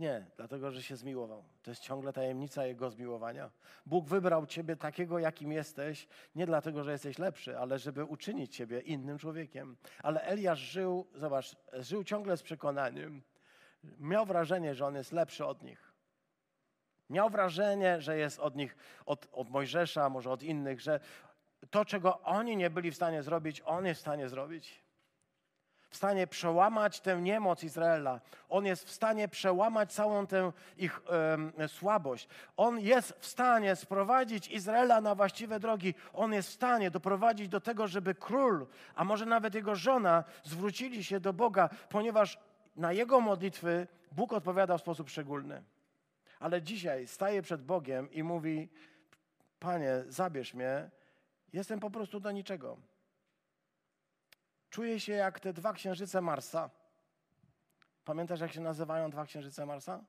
[0.00, 1.44] Nie, dlatego, że się zmiłował.
[1.62, 3.50] To jest ciągle tajemnica Jego zmiłowania.
[3.86, 8.80] Bóg wybrał Ciebie takiego, jakim jesteś, nie dlatego, że jesteś lepszy, ale żeby uczynić Ciebie
[8.80, 9.76] innym człowiekiem.
[10.02, 13.22] Ale Eliasz żył, zobacz, żył ciągle z przekonaniem.
[13.98, 15.92] Miał wrażenie, że on jest lepszy od nich.
[17.10, 18.76] Miał wrażenie, że jest od nich,
[19.06, 21.00] od, od Mojżesza, może od innych, że
[21.70, 24.86] to, czego oni nie byli w stanie zrobić, on jest w stanie zrobić.
[25.90, 28.20] W stanie przełamać tę niemoc Izraela.
[28.48, 31.00] On jest w stanie przełamać całą tę ich
[31.68, 32.28] słabość.
[32.56, 35.94] On jest w stanie sprowadzić Izraela na właściwe drogi.
[36.12, 41.04] On jest w stanie doprowadzić do tego, żeby król, a może nawet jego żona, zwrócili
[41.04, 42.38] się do Boga, ponieważ
[42.76, 45.62] na jego modlitwy Bóg odpowiada w sposób szczególny.
[46.40, 48.68] Ale dzisiaj staje przed Bogiem i mówi:
[49.58, 50.90] Panie, zabierz mnie,
[51.52, 52.76] Jestem po prostu do niczego.
[54.70, 56.70] Czuję się jak te dwa księżyce Marsa.
[58.04, 60.04] Pamiętasz, jak się nazywają dwa księżyce Marsa?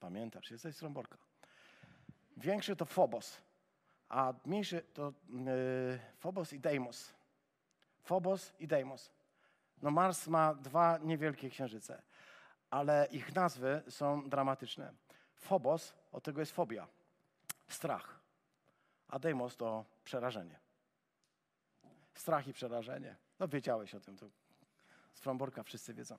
[0.00, 0.84] Pamiętasz, jesteś z.
[2.36, 3.40] Większy to Phobos,
[4.08, 7.14] a mniejszy to yy, Phobos i Deimos.
[8.02, 9.10] Phobos i Deimos.
[9.82, 12.02] No Mars ma dwa niewielkie księżyce,
[12.70, 14.92] ale ich nazwy są dramatyczne.
[15.34, 16.86] Phobos, od tego jest fobia,
[17.68, 18.18] strach
[19.08, 20.58] a Deimos to przerażenie.
[22.14, 23.16] Strach i przerażenie.
[23.38, 24.26] No wiedziałeś o tym, to
[25.14, 26.18] z Fromborka wszyscy wiedzą.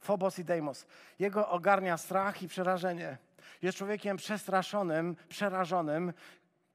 [0.00, 0.86] Phobos i Deimos.
[1.18, 3.18] Jego ogarnia strach i przerażenie.
[3.62, 6.12] Jest człowiekiem przestraszonym, przerażonym,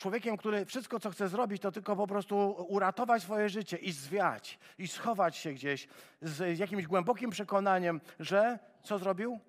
[0.04, 4.60] człowiekiem, który wszystko, co chce zrobić, to tylko po prostu uratować swoje życie i zwiać,
[4.78, 5.88] i schować się gdzieś
[6.22, 9.40] z jakimś głębokim przekonaniem, że co zrobił?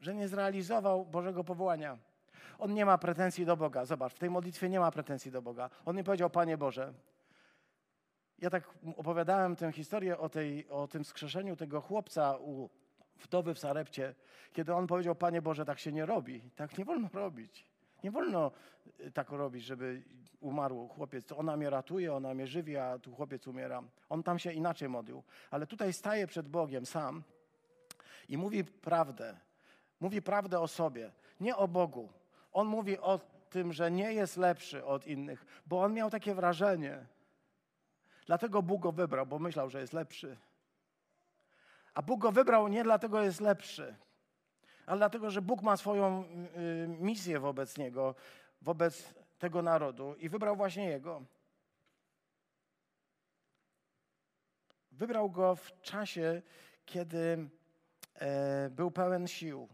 [0.00, 1.98] że nie zrealizował Bożego powołania.
[2.58, 3.84] On nie ma pretensji do Boga.
[3.84, 5.70] Zobacz, w tej modlitwie nie ma pretensji do Boga.
[5.84, 6.92] On nie powiedział, Panie Boże.
[8.38, 12.70] Ja tak opowiadałem tę historię o, tej, o tym skrzeszeniu tego chłopca u
[13.16, 14.14] wdowy w Sarepcie,
[14.52, 17.66] kiedy on powiedział, Panie Boże, tak się nie robi, tak nie wolno robić.
[18.04, 18.50] Nie wolno
[19.00, 20.02] y, tak robić, żeby
[20.40, 21.32] umarł chłopiec.
[21.32, 23.82] Ona mnie ratuje, ona mnie żywi, a tu chłopiec umiera.
[24.08, 25.22] On tam się inaczej modlił.
[25.50, 27.22] Ale tutaj staje przed Bogiem sam
[28.28, 29.36] i mówi prawdę.
[30.00, 32.08] Mówi prawdę o sobie, nie o Bogu.
[32.52, 37.06] On mówi o tym, że nie jest lepszy od innych, bo on miał takie wrażenie.
[38.26, 40.36] Dlatego Bóg go wybrał, bo myślał, że jest lepszy.
[41.94, 43.96] A Bóg go wybrał nie dlatego, jest lepszy,
[44.86, 48.14] ale dlatego, że Bóg ma swoją y, misję wobec niego,
[48.62, 51.22] wobec tego narodu i wybrał właśnie jego.
[54.92, 56.42] Wybrał go w czasie,
[56.86, 57.48] kiedy
[58.14, 59.68] e, był pełen sił.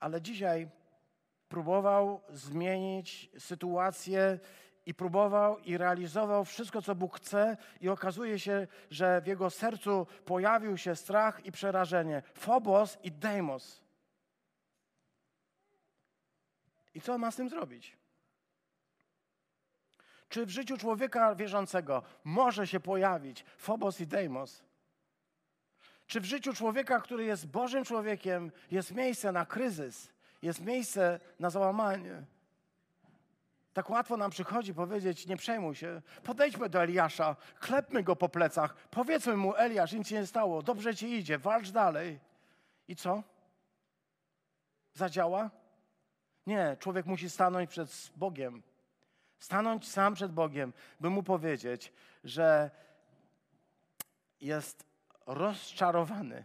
[0.00, 0.68] Ale dzisiaj
[1.48, 4.38] próbował zmienić sytuację
[4.86, 10.06] i próbował i realizował wszystko, co Bóg chce, i okazuje się, że w jego sercu
[10.24, 12.22] pojawił się strach i przerażenie.
[12.34, 13.84] Phobos i Deimos.
[16.94, 17.96] I co ma z tym zrobić?
[20.28, 24.64] Czy w życiu człowieka wierzącego może się pojawić Phobos i Deimos?
[26.06, 30.12] Czy w życiu człowieka, który jest Bożym człowiekiem, jest miejsce na kryzys,
[30.42, 32.22] jest miejsce na załamanie?
[33.74, 36.02] Tak łatwo nam przychodzi powiedzieć, nie przejmuj się.
[36.22, 41.12] Podejdźmy do Eliasza, klepmy go po plecach, powiedzmy mu, Eliasz, nic nie stało, dobrze ci
[41.12, 42.20] idzie, walcz dalej.
[42.88, 43.22] I co?
[44.92, 45.50] Zadziała?
[46.46, 48.62] Nie, człowiek musi stanąć przed Bogiem.
[49.38, 51.92] Stanąć sam przed Bogiem, by mu powiedzieć,
[52.24, 52.70] że
[54.40, 54.86] jest
[55.26, 56.44] rozczarowany.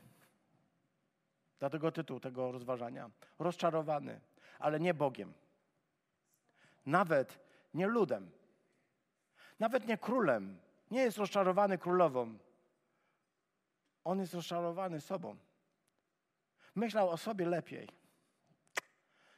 [1.60, 3.10] Dlatego tytuł tego rozważania.
[3.40, 4.22] Rozczarowany,
[4.60, 5.34] ale nie Bogiem.
[6.90, 7.40] Nawet
[7.74, 8.32] nie ludem.
[9.60, 10.60] Nawet nie królem.
[10.92, 12.38] Nie jest rozczarowany królową.
[14.04, 15.38] On jest rozczarowany sobą.
[16.76, 17.90] Myślał o sobie lepiej.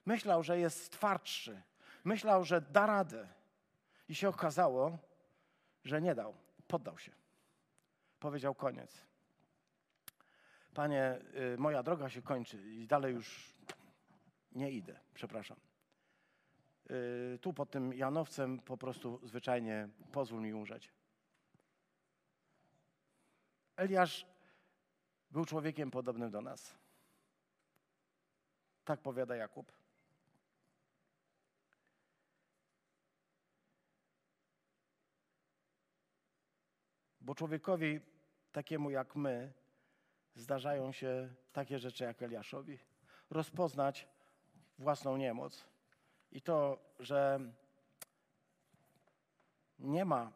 [0.05, 1.61] Myślał, że jest twardszy.
[2.03, 3.27] Myślał, że da radę.
[4.09, 4.97] I się okazało,
[5.83, 6.33] że nie dał.
[6.67, 7.11] Poddał się.
[8.19, 9.05] Powiedział koniec.
[10.73, 11.19] Panie,
[11.53, 13.53] y, moja droga się kończy i dalej już
[14.51, 14.99] nie idę.
[15.13, 15.70] Przepraszam.
[16.91, 20.91] Y, tu pod tym Janowcem po prostu zwyczajnie pozwól mi umrzeć.
[23.75, 24.25] Eliasz
[25.31, 26.77] był człowiekiem podobnym do nas.
[28.83, 29.71] Tak powiada Jakub.
[37.21, 37.99] Bo człowiekowi
[38.51, 39.53] takiemu jak my
[40.35, 42.79] zdarzają się takie rzeczy jak Eliaszowi.
[43.29, 44.07] Rozpoznać
[44.77, 45.70] własną niemoc
[46.31, 47.39] i to, że
[49.79, 50.31] nie ma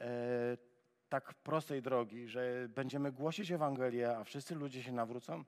[0.00, 0.06] e,
[1.08, 5.44] tak prostej drogi, że będziemy głosić Ewangelię, a wszyscy ludzie się nawrócą.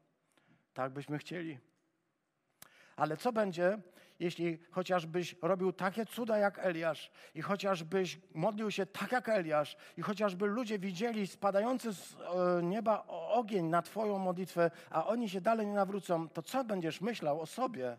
[0.75, 1.59] Tak byśmy chcieli.
[2.97, 3.79] Ale co będzie,
[4.21, 10.03] jeśli chociażbyś robił takie cuda jak Eliasz i chociażbyś modlił się tak jak Eliasz i
[10.03, 15.67] chociażby ludzie widzieli spadający z e, nieba ogień na Twoją modlitwę, a oni się dalej
[15.67, 17.99] nie nawrócą, to co będziesz myślał o sobie?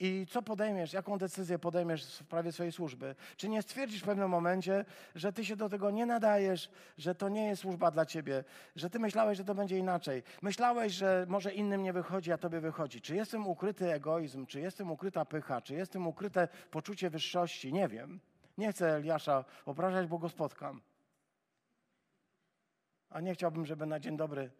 [0.00, 3.14] I co podejmiesz, jaką decyzję podejmiesz w sprawie swojej służby?
[3.36, 4.84] Czy nie stwierdzisz w pewnym momencie,
[5.14, 8.44] że ty się do tego nie nadajesz, że to nie jest służba dla ciebie,
[8.76, 10.22] że ty myślałeś, że to będzie inaczej?
[10.42, 13.00] Myślałeś, że może innym nie wychodzi, a tobie wychodzi.
[13.00, 17.72] Czy jestem ukryty egoizm, czy jestem ukryta pycha, czy jestem ukryte poczucie wyższości?
[17.72, 18.20] Nie wiem.
[18.58, 20.80] Nie chcę Eliasza obrażać, bo go spotkam.
[23.10, 24.50] A nie chciałbym, żeby na dzień dobry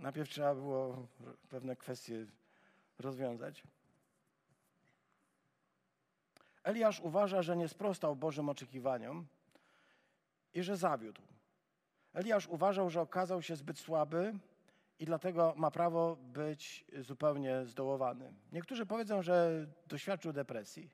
[0.00, 1.06] najpierw trzeba było
[1.48, 2.26] pewne kwestie
[3.00, 3.62] rozwiązać.
[6.62, 9.26] Eliasz uważa, że nie sprostał Bożym oczekiwaniom
[10.54, 11.22] i że zawiódł.
[12.14, 14.34] Eliasz uważał, że okazał się zbyt słaby
[14.98, 18.32] i dlatego ma prawo być zupełnie zdołowany.
[18.52, 20.90] Niektórzy powiedzą, że doświadczył depresji.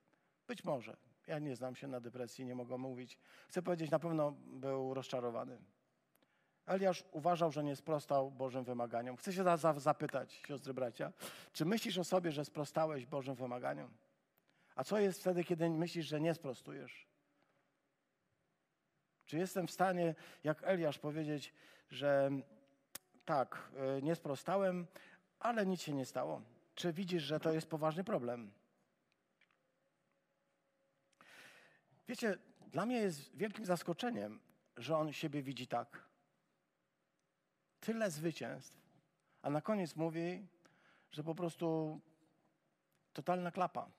[0.48, 0.96] Być może.
[1.26, 3.18] Ja nie znam się na depresji, nie mogę mówić.
[3.48, 5.59] Chcę powiedzieć, na pewno był rozczarowany.
[6.66, 9.16] Eliasz uważał, że nie sprostał Bożym wymaganiom.
[9.16, 9.44] Chcę się
[9.76, 11.12] zapytać, siostry bracia,
[11.52, 13.90] czy myślisz o sobie, że sprostałeś Bożym wymaganiom?
[14.74, 17.06] A co jest wtedy, kiedy myślisz, że nie sprostujesz?
[19.26, 20.14] Czy jestem w stanie,
[20.44, 21.54] jak Eliasz, powiedzieć,
[21.90, 22.30] że
[23.24, 24.86] tak, e, nie sprostałem,
[25.38, 26.42] ale nic się nie stało?
[26.74, 28.50] Czy widzisz, że to jest poważny problem?
[32.08, 34.40] Wiecie, dla mnie jest wielkim zaskoczeniem,
[34.76, 36.05] że on siebie widzi tak.
[37.81, 38.77] Tyle zwycięstw,
[39.43, 40.47] a na koniec mówi,
[41.12, 42.01] że po prostu
[43.12, 43.91] totalna klapa.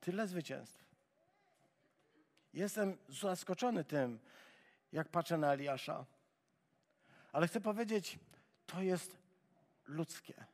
[0.00, 0.84] Tyle zwycięstw.
[2.52, 4.18] Jestem zaskoczony tym,
[4.92, 6.06] jak patrzę na Eliasza.
[7.32, 8.18] Ale chcę powiedzieć,
[8.66, 9.18] to jest
[9.86, 10.44] ludzkie.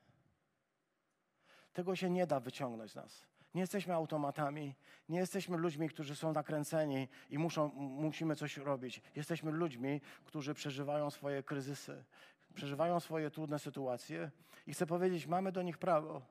[1.72, 3.26] Tego się nie da wyciągnąć z nas.
[3.56, 4.74] Nie jesteśmy automatami,
[5.08, 9.02] nie jesteśmy ludźmi, którzy są nakręceni i muszą, musimy coś robić.
[9.14, 12.04] Jesteśmy ludźmi, którzy przeżywają swoje kryzysy,
[12.54, 14.30] przeżywają swoje trudne sytuacje
[14.66, 16.22] i chcę powiedzieć, mamy do nich prawo.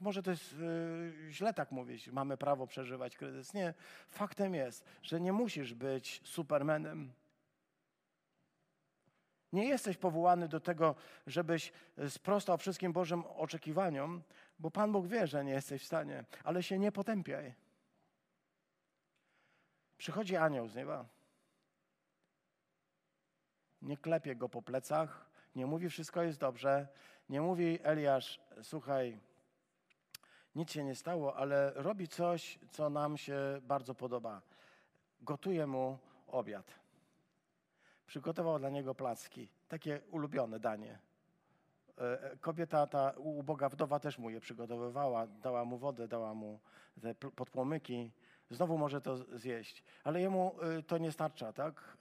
[0.00, 3.54] Może to jest yy, źle tak mówić, mamy prawo przeżywać kryzys.
[3.54, 3.74] Nie,
[4.08, 7.12] faktem jest, że nie musisz być supermenem.
[9.52, 10.94] Nie jesteś powołany do tego,
[11.26, 11.72] żebyś
[12.08, 14.22] sprostał wszystkim Bożym oczekiwaniom,
[14.62, 17.54] bo Pan Bóg wie, że nie jesteś w stanie, ale się nie potępiaj.
[19.98, 21.04] Przychodzi anioł z nieba.
[23.82, 26.88] Nie klepie go po plecach, nie mówi wszystko jest dobrze,
[27.28, 29.18] nie mówi Eliasz, słuchaj,
[30.54, 34.42] nic się nie stało, ale robi coś, co nam się bardzo podoba.
[35.20, 36.66] Gotuje mu obiad.
[38.06, 40.98] Przygotował dla niego placki, takie ulubione danie.
[41.98, 46.60] E, e, kobieta, ta uboga wdowa też mu je przygotowywała, dała mu wodę, dała mu
[47.02, 48.12] te podpłomyki.
[48.50, 51.98] Znowu może to zjeść, ale jemu y, to nie starcza, tak?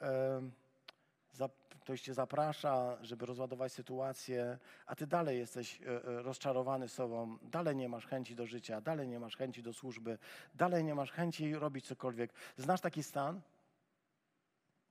[1.82, 7.89] Ktoś cię zaprasza, żeby rozładować sytuację, a ty dalej jesteś e, rozczarowany sobą, dalej nie
[7.89, 10.18] masz chęci do życia, dalej nie masz chęci do służby,
[10.56, 12.34] dalej nie masz chęci robić cokolwiek.
[12.58, 13.42] Znasz taki stan?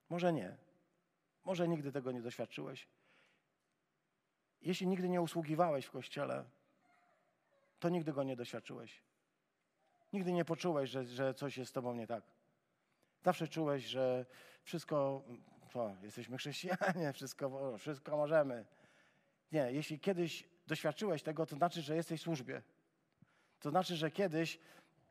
[0.09, 0.57] Może nie.
[1.45, 2.89] Może nigdy tego nie doświadczyłeś.
[4.63, 6.45] Jeśli nigdy nie usługiwałeś w kościele,
[7.81, 9.03] to nigdy go nie doświadczyłeś.
[10.13, 12.25] Nigdy nie poczułeś, że, że coś jest z tobą nie tak.
[13.23, 14.27] Zawsze czułeś, że
[14.63, 15.23] wszystko,
[15.73, 18.67] co, jesteśmy chrześcijanie, wszystko, wszystko możemy.
[19.53, 22.63] Nie, jeśli kiedyś doświadczyłeś tego, to znaczy, że jesteś w służbie.
[23.61, 24.59] To znaczy, że kiedyś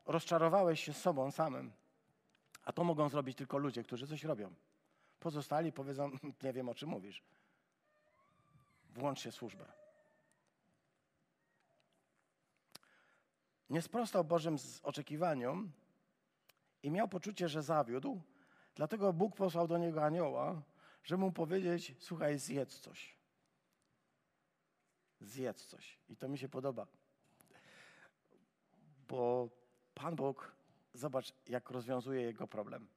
[0.06, 1.72] rozczarowałeś się sobą samym.
[2.64, 4.54] A to mogą zrobić tylko ludzie, którzy coś robią.
[5.20, 6.10] Pozostali powiedzą,
[6.42, 7.22] nie wiem o czym mówisz.
[8.94, 9.64] Włączcie służbę.
[13.70, 15.72] Nie sprostał Bożym oczekiwaniom
[16.82, 18.20] i miał poczucie, że zawiódł,
[18.74, 20.62] dlatego Bóg posłał do niego anioła,
[21.04, 23.16] żeby mu powiedzieć: Słuchaj, zjedz coś.
[25.20, 25.98] Zjedz coś.
[26.08, 26.86] I to mi się podoba.
[29.08, 29.48] Bo
[29.94, 30.52] Pan Bóg,
[30.94, 32.88] zobacz, jak rozwiązuje jego problem.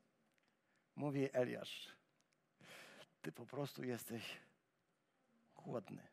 [0.95, 1.89] Mówi Eliasz,
[3.21, 4.37] ty po prostu jesteś
[5.63, 6.07] głodny.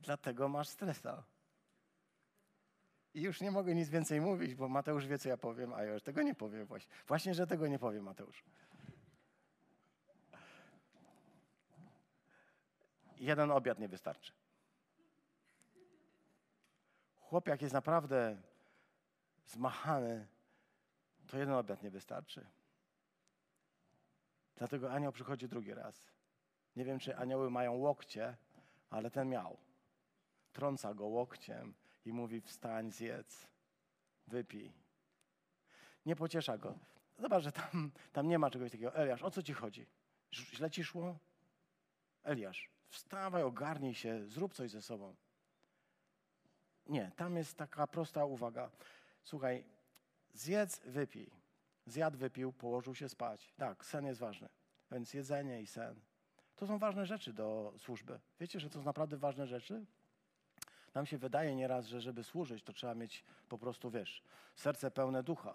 [0.00, 1.24] Dlatego masz stresa.
[3.14, 5.92] I już nie mogę nic więcej mówić, bo Mateusz wie, co ja powiem, a ja
[5.92, 6.94] już tego nie powiem właśnie.
[7.06, 8.44] Właśnie, że tego nie powiem, Mateusz.
[13.16, 14.32] Jeden obiad nie wystarczy.
[17.20, 18.42] Chłop, jak jest naprawdę
[19.46, 20.26] zmachany,
[21.26, 22.46] to jeden obiad nie wystarczy.
[24.58, 26.12] Dlatego anioł przychodzi drugi raz.
[26.76, 28.36] Nie wiem, czy anioły mają łokcie,
[28.90, 29.58] ale ten miał.
[30.52, 33.46] Trąca go łokciem i mówi: Wstań, zjedz,
[34.26, 34.72] wypij.
[36.06, 36.78] Nie pociesza go.
[37.18, 38.94] Zobacz, że tam, tam nie ma czegoś takiego.
[38.94, 39.86] Eliasz, o co ci chodzi?
[40.32, 41.18] Źle ci szło?
[42.22, 45.16] Eliasz, wstawaj, ogarnij się, zrób coś ze sobą.
[46.86, 48.70] Nie, tam jest taka prosta uwaga.
[49.22, 49.64] Słuchaj,
[50.32, 51.30] zjedz, wypij.
[51.88, 53.52] Zjadł, wypił, położył się spać.
[53.56, 54.48] Tak, sen jest ważny.
[54.92, 56.00] Więc jedzenie i sen.
[56.56, 58.20] To są ważne rzeczy do służby.
[58.40, 59.86] Wiecie, że to są naprawdę ważne rzeczy?
[60.94, 64.22] Nam się wydaje nieraz, że żeby służyć, to trzeba mieć po prostu, wiesz,
[64.54, 65.54] serce pełne ducha.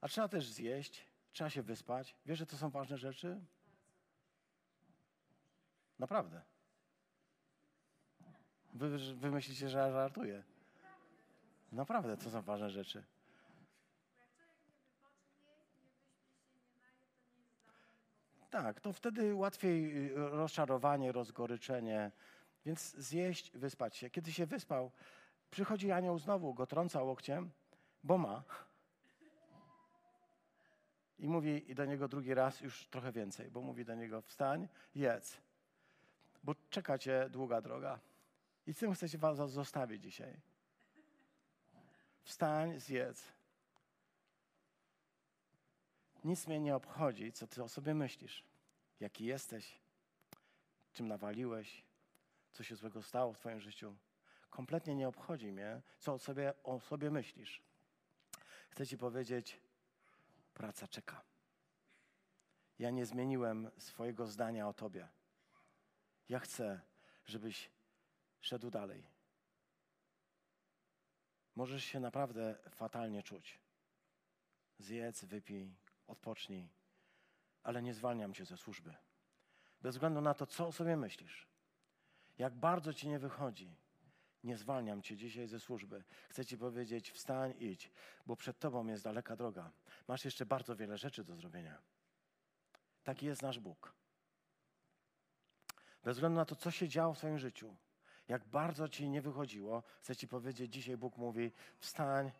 [0.00, 2.16] A trzeba też zjeść, trzeba się wyspać.
[2.26, 3.40] Wiesz, że to są ważne rzeczy?
[5.98, 6.42] Naprawdę.
[8.74, 10.42] Wy, wy myślicie, że ja żartuję.
[11.72, 13.04] Naprawdę, to są ważne rzeczy.
[18.52, 22.10] Tak, to wtedy łatwiej y, rozczarowanie, rozgoryczenie.
[22.66, 24.10] Więc zjeść, wyspać się.
[24.10, 24.90] Kiedy się wyspał,
[25.50, 27.50] przychodzi anioł znowu, go trąca łokciem,
[28.04, 28.42] bo ma.
[31.18, 35.36] I mówi do niego drugi raz już trochę więcej, bo mówi do niego wstań, jedz,
[36.42, 37.98] bo czeka cię długa droga.
[38.66, 40.40] I tym chcę was zostawić dzisiaj.
[42.22, 43.32] Wstań, zjedz.
[46.24, 48.44] Nic mnie nie obchodzi, co ty o sobie myślisz,
[49.00, 49.80] jaki jesteś,
[50.92, 51.84] czym nawaliłeś,
[52.52, 53.96] co się złego stało w Twoim życiu.
[54.50, 57.62] Kompletnie nie obchodzi mnie, co o sobie, o sobie myślisz.
[58.70, 59.60] Chcę Ci powiedzieć,
[60.54, 61.22] praca czeka.
[62.78, 65.08] Ja nie zmieniłem swojego zdania o Tobie.
[66.28, 66.80] Ja chcę,
[67.26, 67.70] żebyś
[68.40, 69.06] szedł dalej.
[71.56, 73.58] Możesz się naprawdę fatalnie czuć.
[74.78, 75.74] Zjedz, wypij,
[76.06, 76.68] odpocznij.
[77.62, 78.94] ale nie zwalniam cię ze służby.
[79.82, 81.48] Bez względu na to, co o sobie myślisz,
[82.38, 83.76] jak bardzo ci nie wychodzi,
[84.44, 86.04] nie zwalniam cię dzisiaj ze służby.
[86.28, 87.90] Chcę ci powiedzieć, wstań, idź,
[88.26, 89.70] bo przed tobą jest daleka droga.
[90.08, 91.82] Masz jeszcze bardzo wiele rzeczy do zrobienia.
[93.02, 93.94] Taki jest nasz Bóg.
[96.02, 97.76] Bez względu na to, co się działo w Twoim życiu,
[98.28, 102.32] jak bardzo Ci nie wychodziło, chcę Ci powiedzieć, dzisiaj Bóg mówi: wstań,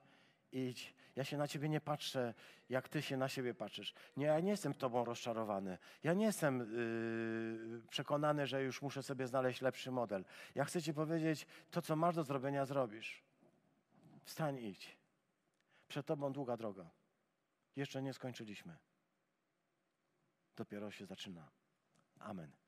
[0.52, 0.94] idź.
[1.16, 2.34] Ja się na Ciebie nie patrzę,
[2.68, 3.94] jak Ty się na siebie patrzysz.
[4.16, 5.78] Nie, ja nie jestem Tobą rozczarowany.
[6.02, 10.24] Ja nie jestem yy, przekonany, że już muszę sobie znaleźć lepszy model.
[10.54, 13.22] Ja chcę Ci powiedzieć, to, co masz do zrobienia, zrobisz.
[14.24, 14.96] Wstań, idź.
[15.88, 16.90] Przed Tobą długa droga.
[17.76, 18.76] Jeszcze nie skończyliśmy.
[20.56, 21.48] Dopiero się zaczyna.
[22.18, 22.61] Amen.